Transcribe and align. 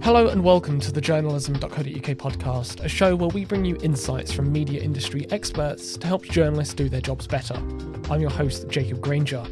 Hello 0.00 0.28
and 0.28 0.42
welcome 0.44 0.78
to 0.80 0.92
the 0.92 1.00
journalism.co.uk 1.00 1.82
podcast, 1.82 2.82
a 2.84 2.88
show 2.88 3.16
where 3.16 3.28
we 3.30 3.44
bring 3.44 3.64
you 3.64 3.76
insights 3.82 4.32
from 4.32 4.50
media 4.50 4.80
industry 4.80 5.26
experts 5.30 5.96
to 5.98 6.06
help 6.06 6.24
journalists 6.24 6.72
do 6.72 6.88
their 6.88 7.00
jobs 7.00 7.26
better. 7.26 7.54
I'm 8.08 8.20
your 8.20 8.30
host, 8.30 8.68
Jacob 8.68 9.00
Granger. 9.00 9.44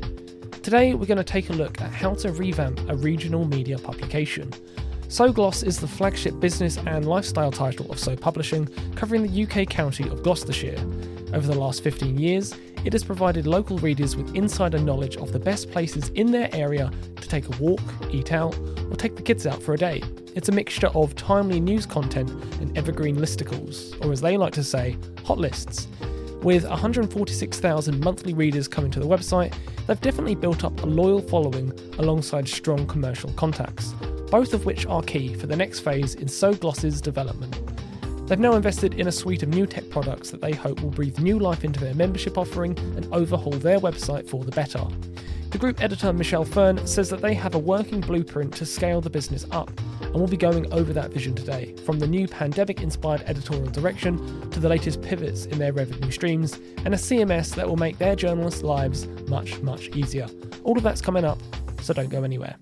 Today, 0.63 0.95
we're 0.95 1.07
going 1.07 1.19
to 1.19 1.25
take 1.25 1.51
a 1.51 1.53
look 1.53 1.83
at 1.83 1.91
how 1.91 2.15
to 2.15 2.33
revamp 2.33 2.81
a 2.89 2.97
regional 2.97 3.45
media 3.45 3.77
publication. 3.77 4.51
So 5.09 5.33
Gloss 5.33 5.63
is 5.63 5.81
the 5.81 5.89
flagship 5.89 6.39
business 6.39 6.79
and 6.79 7.07
lifestyle 7.07 7.51
title 7.51 7.91
of 7.91 7.99
So 7.99 8.17
Publishing, 8.17 8.67
covering 8.95 9.27
the 9.27 9.43
UK 9.43 9.69
county 9.69 10.09
of 10.09 10.23
Gloucestershire. 10.23 10.79
Over 11.37 11.49
the 11.49 11.61
last 11.61 11.85
15 11.85 12.19
years, 12.19 12.55
it 12.87 12.95
has 12.95 13.05
provided 13.05 13.47
local 13.47 13.77
readers 13.77 14.17
with 14.17 14.35
insider 14.35 14.79
knowledge 14.79 15.19
of 15.19 15.33
the 15.33 15.39
best 15.39 15.71
places 15.71 16.09
in 16.15 16.33
their 16.33 16.49
area 16.55 16.91
to 17.17 17.29
take 17.29 17.47
a 17.47 17.63
walk, 17.63 17.83
eat 18.11 18.33
out, 18.33 18.59
or 18.91 18.97
take 18.97 19.17
the 19.17 19.23
kids 19.23 19.47
out 19.47 19.63
for 19.63 19.75
a 19.75 19.77
day. 19.77 20.03
It's 20.35 20.49
a 20.49 20.53
mixture 20.53 20.87
of 20.95 21.15
timely 21.15 21.61
news 21.61 21.85
content 21.85 22.31
and 22.63 22.77
evergreen 22.79 23.17
listicles, 23.17 24.03
or 24.03 24.13
as 24.13 24.23
they 24.23 24.39
like 24.39 24.55
to 24.55 24.65
say, 24.65 24.97
hot 25.25 25.37
lists. 25.37 25.89
With 26.41 26.65
146,000 26.65 28.03
monthly 28.03 28.33
readers 28.33 28.67
coming 28.67 28.91
to 28.93 29.01
the 29.01 29.07
website, 29.07 29.55
they've 29.87 30.01
definitely 30.01 30.37
built 30.37 30.65
up 30.65 30.83
a 30.83 30.87
loyal 30.87 31.21
following 31.21 31.71
alongside 31.99 32.49
strong 32.49 32.87
commercial 32.87 33.31
contacts, 33.35 33.93
both 34.31 34.55
of 34.55 34.65
which 34.65 34.87
are 34.87 35.03
key 35.03 35.35
for 35.35 35.47
the 35.47 35.57
next 35.57 35.81
phase 35.81 36.15
in 36.15 36.29
SoGlos's 36.29 37.03
development. 37.03 37.66
They've 38.27 38.41
now 38.41 38.55
invested 38.55 38.95
in 38.95 39.07
a 39.07 39.13
suite 39.13 39.45
of 39.45 39.51
new 39.51 39.67
tech 39.67 39.89
products 39.89 40.33
that 40.33 40.41
they 40.41 40.51
hope 40.53 40.83
will 40.83 40.91
breathe 40.91 41.21
new 41.21 41.39
life 41.39 41.65
into 41.65 41.79
their 41.79 41.95
membership 41.95 42.37
offering 42.37 42.77
and 42.97 43.07
overhaul 43.13 43.53
their 43.53 43.79
website 43.79 44.29
for 44.29 44.43
the 44.43 44.51
better. 44.51 44.85
The 45.51 45.59
group 45.59 45.81
editor 45.81 46.13
Michelle 46.13 46.45
Fern 46.45 46.85
says 46.89 47.09
that 47.11 47.23
they 47.23 47.35
have 47.35 47.55
a 47.55 47.59
working 47.59 48.01
blueprint 48.01 48.53
to 48.55 48.67
scale 48.67 49.01
the 49.01 49.09
business 49.09 49.47
up, 49.53 49.71
and 50.01 50.15
we'll 50.15 50.27
be 50.27 50.37
going 50.37 50.71
over 50.73 50.93
that 50.93 51.13
vision 51.13 51.37
today, 51.37 51.77
from 51.87 52.01
the 52.01 52.07
new 52.09 52.27
pandemic 52.27 52.83
inspired 52.83 53.23
editorial 53.27 53.71
direction 53.71 54.51
to 54.51 54.59
the 54.59 54.69
latest 54.69 55.03
pivots 55.03 55.47
in 55.47 55.61
their 55.61 55.73
revenue 55.73 56.11
streams, 56.11 56.59
and 56.85 56.95
a 56.95 56.99
CMS 56.99 57.55
that 57.55 57.69
will 57.69 57.77
make 57.77 57.99
their 57.99 58.17
journalists' 58.17 58.65
lives 58.65 59.07
much, 59.29 59.61
much 59.61 59.89
easier. 59.91 60.27
All 60.65 60.77
of 60.77 60.83
that's 60.83 61.01
coming 61.01 61.25
up, 61.25 61.39
so 61.81 61.95
don't 61.95 62.11
go 62.11 62.25
anywhere. 62.25 62.57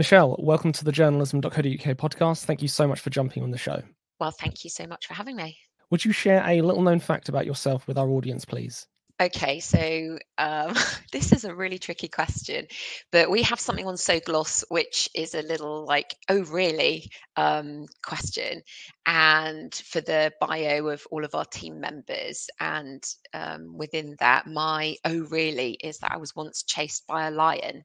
Michelle, 0.00 0.34
welcome 0.38 0.72
to 0.72 0.82
the 0.82 0.92
journalism.co.uk 0.92 1.52
podcast. 1.98 2.46
Thank 2.46 2.62
you 2.62 2.68
so 2.68 2.88
much 2.88 3.00
for 3.00 3.10
jumping 3.10 3.42
on 3.42 3.50
the 3.50 3.58
show. 3.58 3.82
Well, 4.18 4.30
thank 4.30 4.64
you 4.64 4.70
so 4.70 4.86
much 4.86 5.06
for 5.06 5.12
having 5.12 5.36
me. 5.36 5.58
Would 5.90 6.06
you 6.06 6.12
share 6.12 6.42
a 6.48 6.62
little 6.62 6.80
known 6.80 7.00
fact 7.00 7.28
about 7.28 7.44
yourself 7.44 7.86
with 7.86 7.98
our 7.98 8.08
audience, 8.08 8.46
please? 8.46 8.86
Okay, 9.20 9.60
so 9.60 10.18
um, 10.38 10.72
this 11.12 11.34
is 11.34 11.44
a 11.44 11.54
really 11.54 11.78
tricky 11.78 12.08
question, 12.08 12.66
but 13.12 13.30
we 13.30 13.42
have 13.42 13.60
something 13.60 13.86
on 13.86 13.96
SoGlos 13.96 14.64
which 14.70 15.10
is 15.14 15.34
a 15.34 15.42
little 15.42 15.84
like, 15.84 16.16
oh, 16.30 16.44
really 16.44 17.10
um, 17.36 17.84
question. 18.02 18.62
And 19.04 19.74
for 19.74 20.00
the 20.00 20.32
bio 20.40 20.86
of 20.86 21.06
all 21.10 21.26
of 21.26 21.34
our 21.34 21.44
team 21.44 21.78
members, 21.78 22.48
and 22.58 23.04
um, 23.34 23.76
within 23.76 24.16
that, 24.20 24.46
my 24.46 24.96
oh, 25.04 25.26
really 25.28 25.72
is 25.72 25.98
that 25.98 26.12
I 26.12 26.16
was 26.16 26.34
once 26.34 26.62
chased 26.62 27.06
by 27.06 27.26
a 27.26 27.30
lion. 27.30 27.84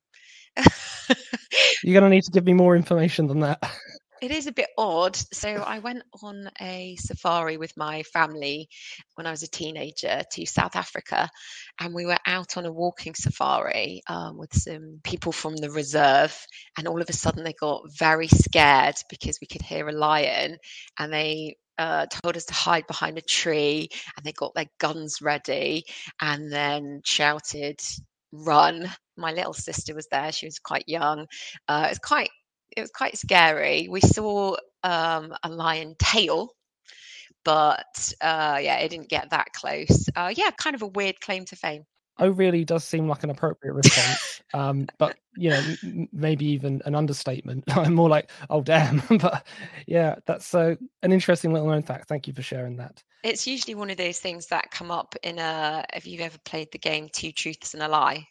You're 1.83 1.99
going 1.99 2.09
to 2.09 2.15
need 2.15 2.23
to 2.23 2.31
give 2.31 2.45
me 2.45 2.53
more 2.53 2.75
information 2.75 3.27
than 3.27 3.41
that. 3.41 3.63
It 4.21 4.31
is 4.31 4.47
a 4.47 4.51
bit 4.51 4.69
odd. 4.77 5.15
So 5.33 5.49
I 5.49 5.79
went 5.79 6.03
on 6.23 6.49
a 6.59 6.95
safari 6.95 7.57
with 7.57 7.75
my 7.77 8.01
family 8.03 8.69
when 9.15 9.27
I 9.27 9.31
was 9.31 9.43
a 9.43 9.47
teenager 9.47 10.21
to 10.31 10.45
South 10.45 10.75
Africa, 10.75 11.29
and 11.79 11.93
we 11.93 12.05
were 12.05 12.17
out 12.25 12.57
on 12.57 12.65
a 12.65 12.71
walking 12.71 13.13
safari 13.13 14.01
um, 14.07 14.37
with 14.37 14.55
some 14.55 15.01
people 15.03 15.31
from 15.31 15.55
the 15.57 15.69
reserve. 15.69 16.35
And 16.77 16.87
all 16.87 17.01
of 17.01 17.09
a 17.09 17.13
sudden, 17.13 17.43
they 17.43 17.53
got 17.53 17.83
very 17.99 18.27
scared 18.27 18.95
because 19.09 19.39
we 19.41 19.47
could 19.47 19.61
hear 19.61 19.87
a 19.89 19.91
lion, 19.93 20.57
and 20.97 21.13
they 21.13 21.57
uh, 21.77 22.05
told 22.07 22.37
us 22.37 22.45
to 22.45 22.53
hide 22.53 22.87
behind 22.87 23.17
a 23.17 23.21
tree, 23.21 23.89
and 24.15 24.25
they 24.25 24.31
got 24.31 24.53
their 24.55 24.69
guns 24.79 25.21
ready, 25.21 25.83
and 26.21 26.51
then 26.51 27.01
shouted, 27.03 27.79
"Run!" 28.43 28.89
my 29.17 29.31
little 29.31 29.53
sister 29.53 29.95
was 29.95 30.07
there. 30.11 30.31
She 30.31 30.45
was 30.45 30.59
quite 30.59 30.85
young. 30.87 31.27
Uh, 31.67 31.83
it 31.87 31.89
was 31.89 31.99
quite 31.99 32.29
it 32.75 32.81
was 32.81 32.91
quite 32.91 33.17
scary. 33.17 33.87
We 33.89 34.01
saw 34.01 34.57
um, 34.83 35.33
a 35.43 35.49
lion 35.49 35.95
tail, 35.97 36.49
but 37.43 38.13
uh, 38.21 38.59
yeah, 38.61 38.77
it 38.79 38.89
didn't 38.89 39.09
get 39.09 39.29
that 39.29 39.53
close. 39.53 40.07
Uh, 40.15 40.33
yeah, 40.35 40.51
kind 40.51 40.75
of 40.75 40.81
a 40.81 40.87
weird 40.87 41.19
claim 41.21 41.45
to 41.45 41.55
fame. 41.55 41.83
Oh, 42.17 42.29
really 42.29 42.63
does 42.63 42.83
seem 42.83 43.07
like 43.09 43.23
an 43.23 43.29
appropriate 43.29 43.73
response, 43.73 44.41
um, 44.53 44.87
but 44.97 45.17
you 45.35 45.49
know, 45.49 45.61
m- 45.83 46.07
maybe 46.13 46.45
even 46.45 46.81
an 46.85 46.95
understatement. 46.95 47.63
I'm 47.77 47.93
more 47.93 48.09
like, 48.09 48.31
oh 48.49 48.61
damn, 48.61 49.01
but 49.19 49.45
yeah, 49.85 50.15
that's 50.25 50.55
uh, 50.55 50.75
an 51.03 51.11
interesting 51.11 51.51
little 51.51 51.67
known 51.67 51.83
fact. 51.83 52.07
Thank 52.07 52.27
you 52.27 52.33
for 52.33 52.41
sharing 52.41 52.77
that. 52.77 53.03
It's 53.23 53.47
usually 53.47 53.75
one 53.75 53.89
of 53.89 53.97
those 53.97 54.19
things 54.19 54.47
that 54.47 54.71
come 54.71 54.91
up 54.91 55.15
in 55.23 55.39
a. 55.39 55.83
If 55.93 56.07
you've 56.07 56.21
ever 56.21 56.37
played 56.45 56.71
the 56.71 56.77
game 56.77 57.09
Two 57.11 57.31
Truths 57.31 57.73
and 57.73 57.83
a 57.83 57.87
Lie. 57.87 58.27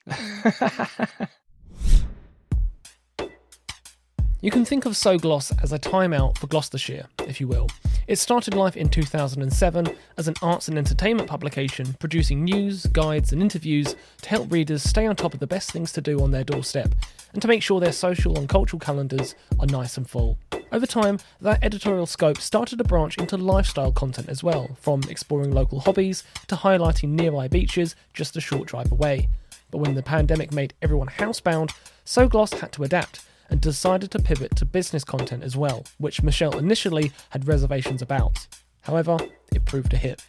You 4.45 4.51
can 4.51 4.67
think 4.67 4.85
of 4.85 4.93
SoGlos 4.93 5.63
as 5.63 5.73
a 5.73 5.79
timeout 5.79 6.37
for 6.37 6.49
Gloucestershire, 6.49 7.07
if 7.21 7.41
you 7.41 7.49
will. 7.49 7.67
It 8.07 8.19
started 8.19 8.53
life 8.53 8.77
in 8.77 8.91
2007 8.91 9.89
as 10.19 10.29
an 10.29 10.35
arts 10.43 10.69
and 10.69 10.77
entertainment 10.77 11.31
publication, 11.31 11.97
producing 11.99 12.45
news, 12.45 12.85
guides, 12.85 13.33
and 13.33 13.41
interviews 13.41 13.97
to 14.21 14.29
help 14.29 14.53
readers 14.53 14.83
stay 14.83 15.07
on 15.07 15.17
top 15.17 15.33
of 15.33 15.41
the 15.41 15.47
best 15.47 15.73
things 15.73 15.93
to 15.93 16.03
do 16.03 16.21
on 16.21 16.31
their 16.31 16.45
doorstep, 16.45 16.95
and 17.33 17.41
to 17.41 17.49
make 17.49 17.63
sure 17.63 17.81
their 17.81 17.91
social 17.91 18.37
and 18.37 18.51
cultural 18.51 18.79
calendars 18.79 19.35
are 19.61 19.67
nice 19.67 19.97
and 19.97 20.11
full. 20.11 20.37
Over 20.73 20.85
time, 20.85 21.21
that 21.41 21.65
editorial 21.65 22.05
scope 22.05 22.37
started 22.37 22.77
to 22.77 22.85
branch 22.85 23.17
into 23.17 23.39
lifestyle 23.39 23.93
content 23.93 24.29
as 24.29 24.43
well, 24.43 24.77
from 24.79 25.05
exploring 25.09 25.53
local 25.53 25.81
hobbies 25.81 26.23
to 26.49 26.57
highlighting 26.57 27.13
nearby 27.13 27.49
beaches 27.49 27.97
just 28.13 28.37
a 28.37 28.43
short 28.43 28.69
drive 28.69 28.93
away. 28.93 29.31
But 29.71 29.79
when 29.79 29.95
the 29.95 30.03
pandemic 30.03 30.53
made 30.53 30.75
everyone 30.83 31.09
housebound, 31.09 31.75
SoGlos 32.05 32.59
had 32.59 32.73
to 32.73 32.85
adapt 32.85 33.25
and 33.51 33.61
decided 33.61 34.11
to 34.11 34.19
pivot 34.19 34.57
to 34.57 34.65
business 34.65 35.05
content 35.05 35.43
as 35.43 35.57
well, 35.57 35.85
which 35.99 36.23
Michelle 36.23 36.59
initially 36.59 37.13
had 37.31 37.47
reservations 37.47 38.03
about. 38.03 38.47
However, 38.83 39.17
it 39.53 39.65
proved 39.65 39.93
a 39.95 39.97
hit. 39.97 40.23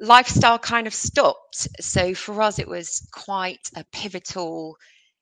Lifestyle 0.00 0.58
kind 0.58 0.86
of 0.86 0.94
stopped. 0.94 1.68
So 1.80 2.14
for 2.14 2.42
us, 2.42 2.58
it 2.58 2.68
was 2.68 3.06
quite 3.12 3.70
a 3.74 3.84
pivotal, 3.92 4.76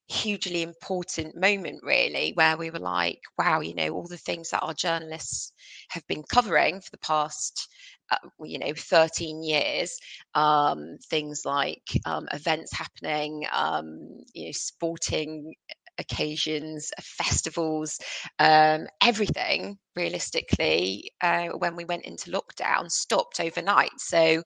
hugely 0.09 0.63
important 0.63 1.37
moment, 1.37 1.81
really, 1.85 2.33
where 2.35 2.57
we 2.57 2.71
were 2.71 2.81
like, 2.81 3.21
wow, 3.39 3.61
you 3.61 3.75
know, 3.75 3.91
all 3.91 4.09
the 4.09 4.17
things 4.17 4.51
that 4.51 4.63
our 4.63 4.75
journalists 4.75 5.53
have 5.91 6.05
been 6.09 6.25
covering 6.25 6.81
for 6.81 6.91
the 6.91 6.99
past 6.99 7.69
uh, 8.11 8.19
you 8.45 8.59
know 8.59 8.73
13 8.77 9.43
years 9.43 9.99
um, 10.35 10.99
things 11.09 11.47
like 11.47 11.83
um, 12.05 12.29
events 12.35 12.71
happening 12.71 13.47
um, 13.51 14.19
you 14.35 14.45
know 14.45 14.53
sporting 14.53 15.55
occasions, 15.99 16.91
uh, 16.97 17.03
festivals, 17.03 17.99
um, 18.39 18.87
everything 19.03 19.79
realistically, 19.97 21.13
uh, 21.21 21.49
when 21.49 21.77
we 21.77 21.85
went 21.85 22.05
into 22.05 22.31
lockdown, 22.31 22.91
stopped 22.91 23.41
overnight. 23.41 23.93
So, 23.99 24.43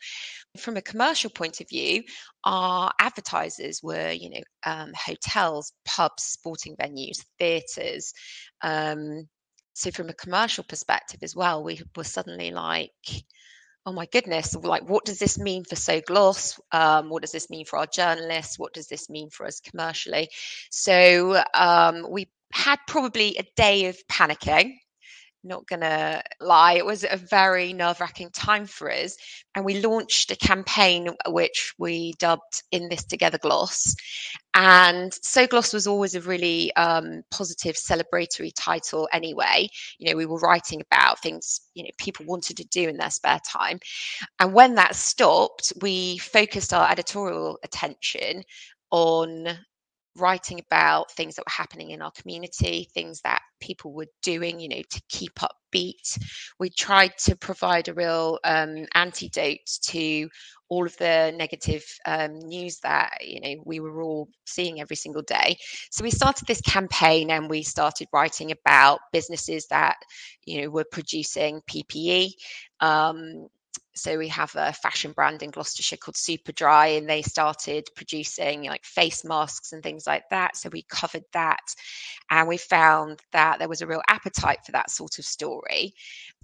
from 0.58 0.76
a 0.76 0.82
commercial 0.82 1.30
point 1.30 1.60
of 1.60 1.68
view, 1.68 2.02
our 2.44 2.92
advertisers 3.00 3.80
were, 3.82 4.10
you 4.10 4.30
know, 4.30 4.42
um, 4.64 4.92
hotels, 4.94 5.72
pubs, 5.84 6.22
sporting 6.24 6.76
venues, 6.76 7.24
theatres. 7.38 8.12
Um, 8.62 9.28
so, 9.74 9.90
from 9.90 10.08
a 10.08 10.14
commercial 10.14 10.64
perspective 10.64 11.20
as 11.22 11.36
well, 11.36 11.62
we 11.62 11.80
were 11.96 12.04
suddenly 12.04 12.50
like, 12.50 12.90
oh 13.88 13.92
my 13.92 14.04
goodness, 14.04 14.54
like 14.54 14.86
what 14.86 15.06
does 15.06 15.18
this 15.18 15.38
mean 15.38 15.64
for 15.64 15.74
SoGlos? 15.74 16.60
Um, 16.70 17.08
what 17.08 17.22
does 17.22 17.32
this 17.32 17.48
mean 17.48 17.64
for 17.64 17.78
our 17.78 17.86
journalists? 17.86 18.58
What 18.58 18.74
does 18.74 18.86
this 18.86 19.08
mean 19.08 19.30
for 19.30 19.46
us 19.46 19.60
commercially? 19.60 20.28
So 20.70 21.42
um, 21.54 22.04
we 22.10 22.28
had 22.52 22.78
probably 22.86 23.38
a 23.38 23.44
day 23.56 23.86
of 23.86 23.96
panicking 24.06 24.74
not 25.48 25.66
gonna 25.66 26.22
lie, 26.40 26.74
it 26.74 26.86
was 26.86 27.04
a 27.04 27.16
very 27.16 27.72
nerve 27.72 28.00
wracking 28.00 28.30
time 28.30 28.66
for 28.66 28.90
us. 28.92 29.16
And 29.54 29.64
we 29.64 29.80
launched 29.80 30.30
a 30.30 30.36
campaign 30.36 31.08
which 31.26 31.74
we 31.78 32.12
dubbed 32.18 32.62
In 32.70 32.88
This 32.88 33.04
Together 33.04 33.38
Gloss. 33.38 33.96
And 34.54 35.10
SoGlos 35.12 35.72
was 35.72 35.86
always 35.86 36.14
a 36.14 36.20
really 36.20 36.74
um, 36.74 37.22
positive, 37.30 37.76
celebratory 37.76 38.52
title 38.56 39.08
anyway. 39.12 39.68
You 39.98 40.10
know, 40.10 40.16
we 40.16 40.26
were 40.26 40.38
writing 40.38 40.80
about 40.80 41.20
things, 41.20 41.60
you 41.74 41.84
know, 41.84 41.90
people 41.98 42.26
wanted 42.26 42.56
to 42.58 42.64
do 42.64 42.88
in 42.88 42.96
their 42.96 43.10
spare 43.10 43.40
time. 43.46 43.80
And 44.40 44.52
when 44.52 44.74
that 44.76 44.96
stopped, 44.96 45.72
we 45.80 46.18
focused 46.18 46.72
our 46.72 46.90
editorial 46.90 47.58
attention 47.64 48.42
on 48.90 49.48
writing 50.16 50.60
about 50.60 51.12
things 51.12 51.36
that 51.36 51.42
were 51.46 51.52
happening 51.52 51.90
in 51.90 52.02
our 52.02 52.12
community, 52.12 52.88
things 52.92 53.20
that 53.22 53.40
people 53.60 53.92
were 53.92 54.08
doing, 54.22 54.60
you 54.60 54.68
know, 54.68 54.82
to 54.90 55.02
keep 55.08 55.42
up 55.42 55.56
beat. 55.70 56.18
We 56.58 56.70
tried 56.70 57.12
to 57.24 57.36
provide 57.36 57.88
a 57.88 57.94
real 57.94 58.38
um, 58.44 58.86
antidote 58.94 59.58
to 59.88 60.28
all 60.68 60.86
of 60.86 60.96
the 60.98 61.32
negative 61.36 61.84
um, 62.06 62.38
news 62.40 62.80
that 62.80 63.18
you 63.22 63.40
know 63.40 63.62
we 63.64 63.80
were 63.80 64.02
all 64.02 64.28
seeing 64.46 64.80
every 64.80 64.96
single 64.96 65.22
day. 65.22 65.56
So 65.90 66.04
we 66.04 66.10
started 66.10 66.46
this 66.46 66.60
campaign 66.60 67.30
and 67.30 67.48
we 67.48 67.62
started 67.62 68.08
writing 68.12 68.52
about 68.52 69.00
businesses 69.12 69.66
that 69.68 69.96
you 70.44 70.62
know 70.62 70.70
were 70.70 70.86
producing 70.90 71.60
PPE. 71.68 72.32
Um, 72.80 73.48
so 73.98 74.16
we 74.16 74.28
have 74.28 74.54
a 74.54 74.72
fashion 74.72 75.12
brand 75.12 75.42
in 75.42 75.50
Gloucestershire 75.50 75.96
called 75.96 76.14
Superdry, 76.14 76.96
and 76.96 77.08
they 77.08 77.22
started 77.22 77.88
producing 77.96 78.64
like 78.64 78.84
face 78.84 79.24
masks 79.24 79.72
and 79.72 79.82
things 79.82 80.06
like 80.06 80.22
that. 80.30 80.56
So 80.56 80.68
we 80.72 80.84
covered 80.88 81.24
that, 81.32 81.74
and 82.30 82.48
we 82.48 82.56
found 82.56 83.20
that 83.32 83.58
there 83.58 83.68
was 83.68 83.80
a 83.80 83.86
real 83.86 84.02
appetite 84.08 84.60
for 84.64 84.72
that 84.72 84.90
sort 84.90 85.18
of 85.18 85.24
story, 85.24 85.92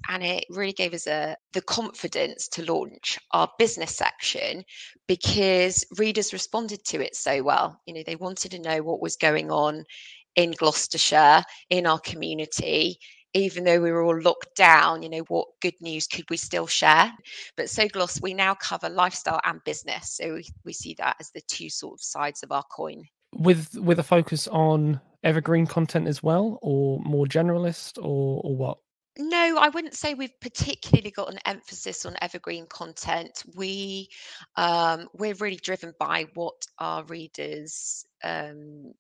and 0.09 0.23
it 0.23 0.45
really 0.51 0.73
gave 0.73 0.95
us 0.95 1.07
a 1.07 1.37
the 1.53 1.63
confidence 1.63 2.49
to 2.49 2.65
launch 2.65 3.19
our 3.33 3.49
business 3.59 3.97
section 3.97 4.65
because 5.07 5.85
readers 5.99 6.33
responded 6.33 6.85
to 6.85 7.05
it 7.05 7.15
so 7.15 7.43
well. 7.43 7.81
You 7.87 7.95
know, 7.95 8.03
they 8.05 8.17
wanted 8.17 8.51
to 8.53 8.59
know 8.59 8.83
what 8.83 9.03
was 9.03 9.17
going 9.17 9.51
on 9.51 9.85
in 10.37 10.51
Gloucestershire 10.51 11.45
in 11.71 11.87
our 11.87 12.01
community 12.01 12.99
even 13.35 13.65
though 13.65 13.81
we 13.81 13.91
were 13.93 14.03
all 14.03 14.21
locked 14.21 14.55
down, 14.57 15.03
you 15.03 15.09
know, 15.09 15.25
what 15.29 15.49
good 15.61 15.75
news 15.81 16.07
could 16.07 16.25
we 16.31 16.37
still 16.37 16.67
share? 16.67 17.13
But 17.57 17.67
SoGlos, 17.67 18.23
we 18.23 18.33
now 18.33 18.55
cover 18.55 18.89
lifestyle 18.89 19.41
and 19.45 19.63
business. 19.65 20.13
So 20.13 20.35
we, 20.35 20.47
we 20.65 20.73
see 20.73 20.95
that 20.99 21.17
as 21.21 21.31
the 21.31 21.43
two 21.43 21.69
sort 21.69 21.95
of 21.95 22.03
sides 22.03 22.43
of 22.43 22.53
our 22.53 22.65
coin. 22.71 23.05
With 23.37 23.77
with 23.77 23.99
a 23.99 24.05
focus 24.05 24.47
on 24.47 25.01
evergreen 25.25 25.67
content 25.67 26.07
as 26.07 26.23
well, 26.23 26.59
or 26.63 27.01
more 27.01 27.27
generalist, 27.27 27.99
or 27.99 28.41
or 28.45 28.57
what? 28.57 28.79
No, 29.17 29.59
I 29.61 29.69
wouldn't 29.69 29.95
say 29.95 30.15
we've 30.15 30.41
particularly 30.41 31.13
got 31.13 31.33
an 31.33 31.39
emphasis 31.45 32.05
on 32.05 32.17
evergreen 32.21 32.67
content. 32.67 33.43
We 33.57 34.09
um, 34.57 35.09
we're 35.15 35.35
really 35.35 35.57
driven 35.57 35.95
by 35.99 36.27
what 36.35 36.67
our 36.79 37.05
readers 37.05 38.05
um, 38.23 38.93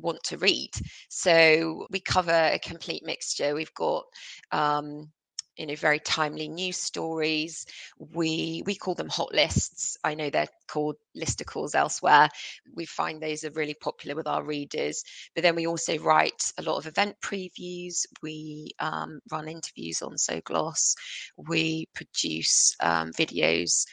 want 0.00 0.22
to 0.24 0.38
read. 0.38 0.70
So 1.08 1.86
we 1.90 2.00
cover 2.00 2.30
a 2.30 2.58
complete 2.58 3.04
mixture. 3.04 3.54
We've 3.54 3.74
got 3.74 4.04
um, 4.52 5.10
you 5.56 5.66
know 5.66 5.76
very 5.76 5.98
timely 5.98 6.48
news 6.48 6.76
stories. 6.76 7.66
We 7.98 8.62
we 8.66 8.74
call 8.74 8.94
them 8.94 9.08
hot 9.08 9.34
lists. 9.34 9.96
I 10.02 10.14
know 10.14 10.30
they're 10.30 10.48
called 10.68 10.96
listicles 11.16 11.74
elsewhere. 11.74 12.28
We 12.74 12.86
find 12.86 13.20
those 13.20 13.44
are 13.44 13.50
really 13.50 13.74
popular 13.74 14.14
with 14.14 14.26
our 14.26 14.42
readers. 14.42 15.02
But 15.34 15.42
then 15.42 15.56
we 15.56 15.66
also 15.66 15.98
write 15.98 16.52
a 16.58 16.62
lot 16.62 16.78
of 16.78 16.86
event 16.86 17.16
previews. 17.22 18.06
We 18.22 18.70
um, 18.78 19.20
run 19.30 19.48
interviews 19.48 20.02
on 20.02 20.14
SoGlos 20.14 20.94
we 21.36 21.86
produce 21.94 22.76
um, 22.80 23.10
videos. 23.12 23.84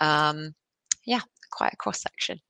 Um, 0.00 0.54
yeah 1.06 1.20
quite 1.54 1.72
a 1.72 1.76
cross 1.76 2.02
section. 2.02 2.40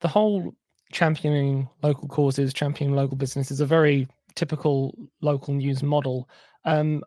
The 0.00 0.08
whole 0.08 0.54
championing 0.94 1.68
local 1.82 2.08
causes, 2.08 2.54
championing 2.54 2.96
local 2.96 3.16
business 3.16 3.50
is 3.50 3.60
a 3.60 3.66
very 3.66 4.08
typical 4.36 4.96
local 5.20 5.52
news 5.52 5.82
model. 5.82 6.28
Um, 6.64 7.02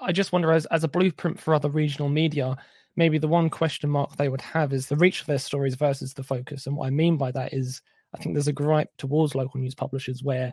I 0.00 0.12
just 0.12 0.32
wonder, 0.32 0.52
as, 0.52 0.66
as 0.66 0.84
a 0.84 0.88
blueprint 0.88 1.38
for 1.38 1.54
other 1.54 1.70
regional 1.70 2.08
media, 2.08 2.56
maybe 2.96 3.18
the 3.18 3.28
one 3.28 3.48
question 3.48 3.88
mark 3.88 4.16
they 4.16 4.28
would 4.28 4.40
have 4.40 4.72
is 4.72 4.86
the 4.88 4.96
reach 4.96 5.20
of 5.20 5.26
their 5.26 5.38
stories 5.38 5.76
versus 5.76 6.12
the 6.12 6.22
focus. 6.22 6.66
And 6.66 6.76
what 6.76 6.88
I 6.88 6.90
mean 6.90 7.16
by 7.16 7.30
that 7.32 7.54
is, 7.54 7.80
I 8.14 8.18
think 8.18 8.34
there's 8.34 8.48
a 8.48 8.52
gripe 8.52 8.90
towards 8.98 9.34
local 9.34 9.60
news 9.60 9.74
publishers 9.74 10.22
where, 10.22 10.52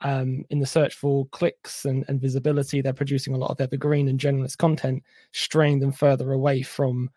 um, 0.00 0.44
in 0.50 0.58
the 0.60 0.66
search 0.66 0.94
for 0.94 1.26
clicks 1.26 1.84
and, 1.84 2.04
and 2.08 2.20
visibility, 2.20 2.80
they're 2.80 2.92
producing 2.92 3.34
a 3.34 3.38
lot 3.38 3.50
of 3.50 3.60
evergreen 3.60 4.08
and 4.08 4.18
generalist 4.18 4.58
content, 4.58 5.02
straying 5.32 5.80
them 5.80 5.92
further 5.92 6.32
away 6.32 6.62
from 6.62 7.10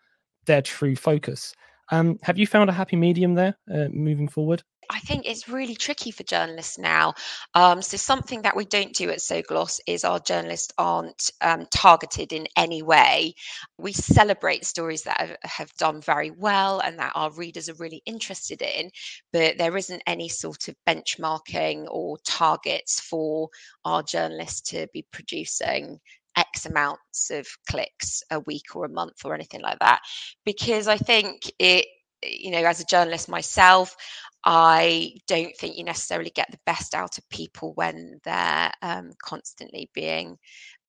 their 0.44 0.62
true 0.62 0.96
focus. 0.96 1.54
Um, 1.90 2.18
have 2.22 2.38
you 2.38 2.46
found 2.46 2.68
a 2.68 2.74
happy 2.74 2.96
medium 2.96 3.34
there 3.34 3.56
uh, 3.72 3.88
moving 3.90 4.28
forward? 4.28 4.62
I 4.90 5.00
think 5.00 5.26
it's 5.26 5.48
really 5.48 5.74
tricky 5.74 6.10
for 6.10 6.22
journalists 6.22 6.78
now. 6.78 7.14
Um, 7.54 7.82
so 7.82 7.96
something 7.98 8.42
that 8.42 8.56
we 8.56 8.64
don't 8.64 8.94
do 8.94 9.10
at 9.10 9.18
SoGlos 9.18 9.80
is 9.86 10.04
our 10.04 10.18
journalists 10.18 10.72
aren't 10.78 11.30
um, 11.42 11.66
targeted 11.70 12.32
in 12.32 12.46
any 12.56 12.82
way. 12.82 13.34
We 13.76 13.92
celebrate 13.92 14.64
stories 14.64 15.02
that 15.02 15.20
have, 15.20 15.36
have, 15.42 15.74
done 15.78 16.00
very 16.00 16.30
well 16.30 16.80
and 16.80 16.98
that 16.98 17.12
our 17.14 17.30
readers 17.30 17.68
are 17.68 17.74
really 17.74 18.02
interested 18.06 18.62
in, 18.62 18.90
but 19.32 19.58
there 19.58 19.76
isn't 19.76 20.02
any 20.06 20.28
sort 20.28 20.68
of 20.68 20.74
benchmarking 20.88 21.86
or 21.90 22.16
targets 22.24 22.98
for 22.98 23.50
our 23.84 24.02
journalists 24.02 24.70
to 24.70 24.88
be 24.94 25.04
producing 25.12 26.00
X 26.36 26.66
amounts 26.66 27.30
of 27.30 27.46
clicks 27.68 28.22
a 28.30 28.40
week 28.40 28.74
or 28.74 28.84
a 28.84 28.90
month 28.90 29.24
or 29.24 29.34
anything 29.34 29.60
like 29.60 29.78
that. 29.80 30.00
Because 30.44 30.88
I 30.88 30.96
think 30.96 31.42
it, 31.58 31.86
you 32.22 32.50
know, 32.50 32.64
as 32.64 32.80
a 32.80 32.84
journalist 32.84 33.28
myself, 33.28 33.96
I 34.44 35.14
don't 35.26 35.56
think 35.56 35.76
you 35.76 35.84
necessarily 35.84 36.30
get 36.30 36.50
the 36.50 36.60
best 36.66 36.94
out 36.94 37.18
of 37.18 37.28
people 37.28 37.72
when 37.74 38.20
they're 38.24 38.72
um, 38.82 39.12
constantly 39.22 39.90
being 39.94 40.38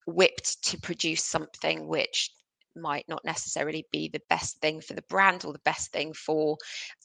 whipped 0.06 0.62
to 0.64 0.78
produce 0.78 1.24
something 1.24 1.86
which 1.86 2.30
might 2.76 3.04
not 3.08 3.24
necessarily 3.24 3.86
be 3.92 4.08
the 4.08 4.22
best 4.28 4.58
thing 4.60 4.80
for 4.80 4.94
the 4.94 5.02
brand 5.08 5.44
or 5.44 5.52
the 5.52 5.60
best 5.64 5.92
thing 5.92 6.12
for 6.12 6.56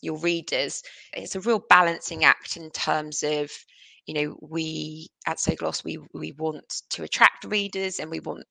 your 0.02 0.18
readers. 0.20 0.84
It's 1.14 1.36
a 1.36 1.42
real 1.42 1.64
balancing 1.70 2.24
act 2.24 2.58
in 2.58 2.70
terms 2.72 3.24
of 3.24 3.52
you 4.06 4.14
know 4.14 4.38
we 4.42 5.08
at 5.26 5.38
SoGlos 5.38 5.84
we 5.84 5.98
we 6.14 6.32
want 6.34 6.84
to 6.92 7.04
attract 7.04 7.46
readers 7.46 8.00
and 8.00 8.12
we 8.12 8.20
want 8.20 8.46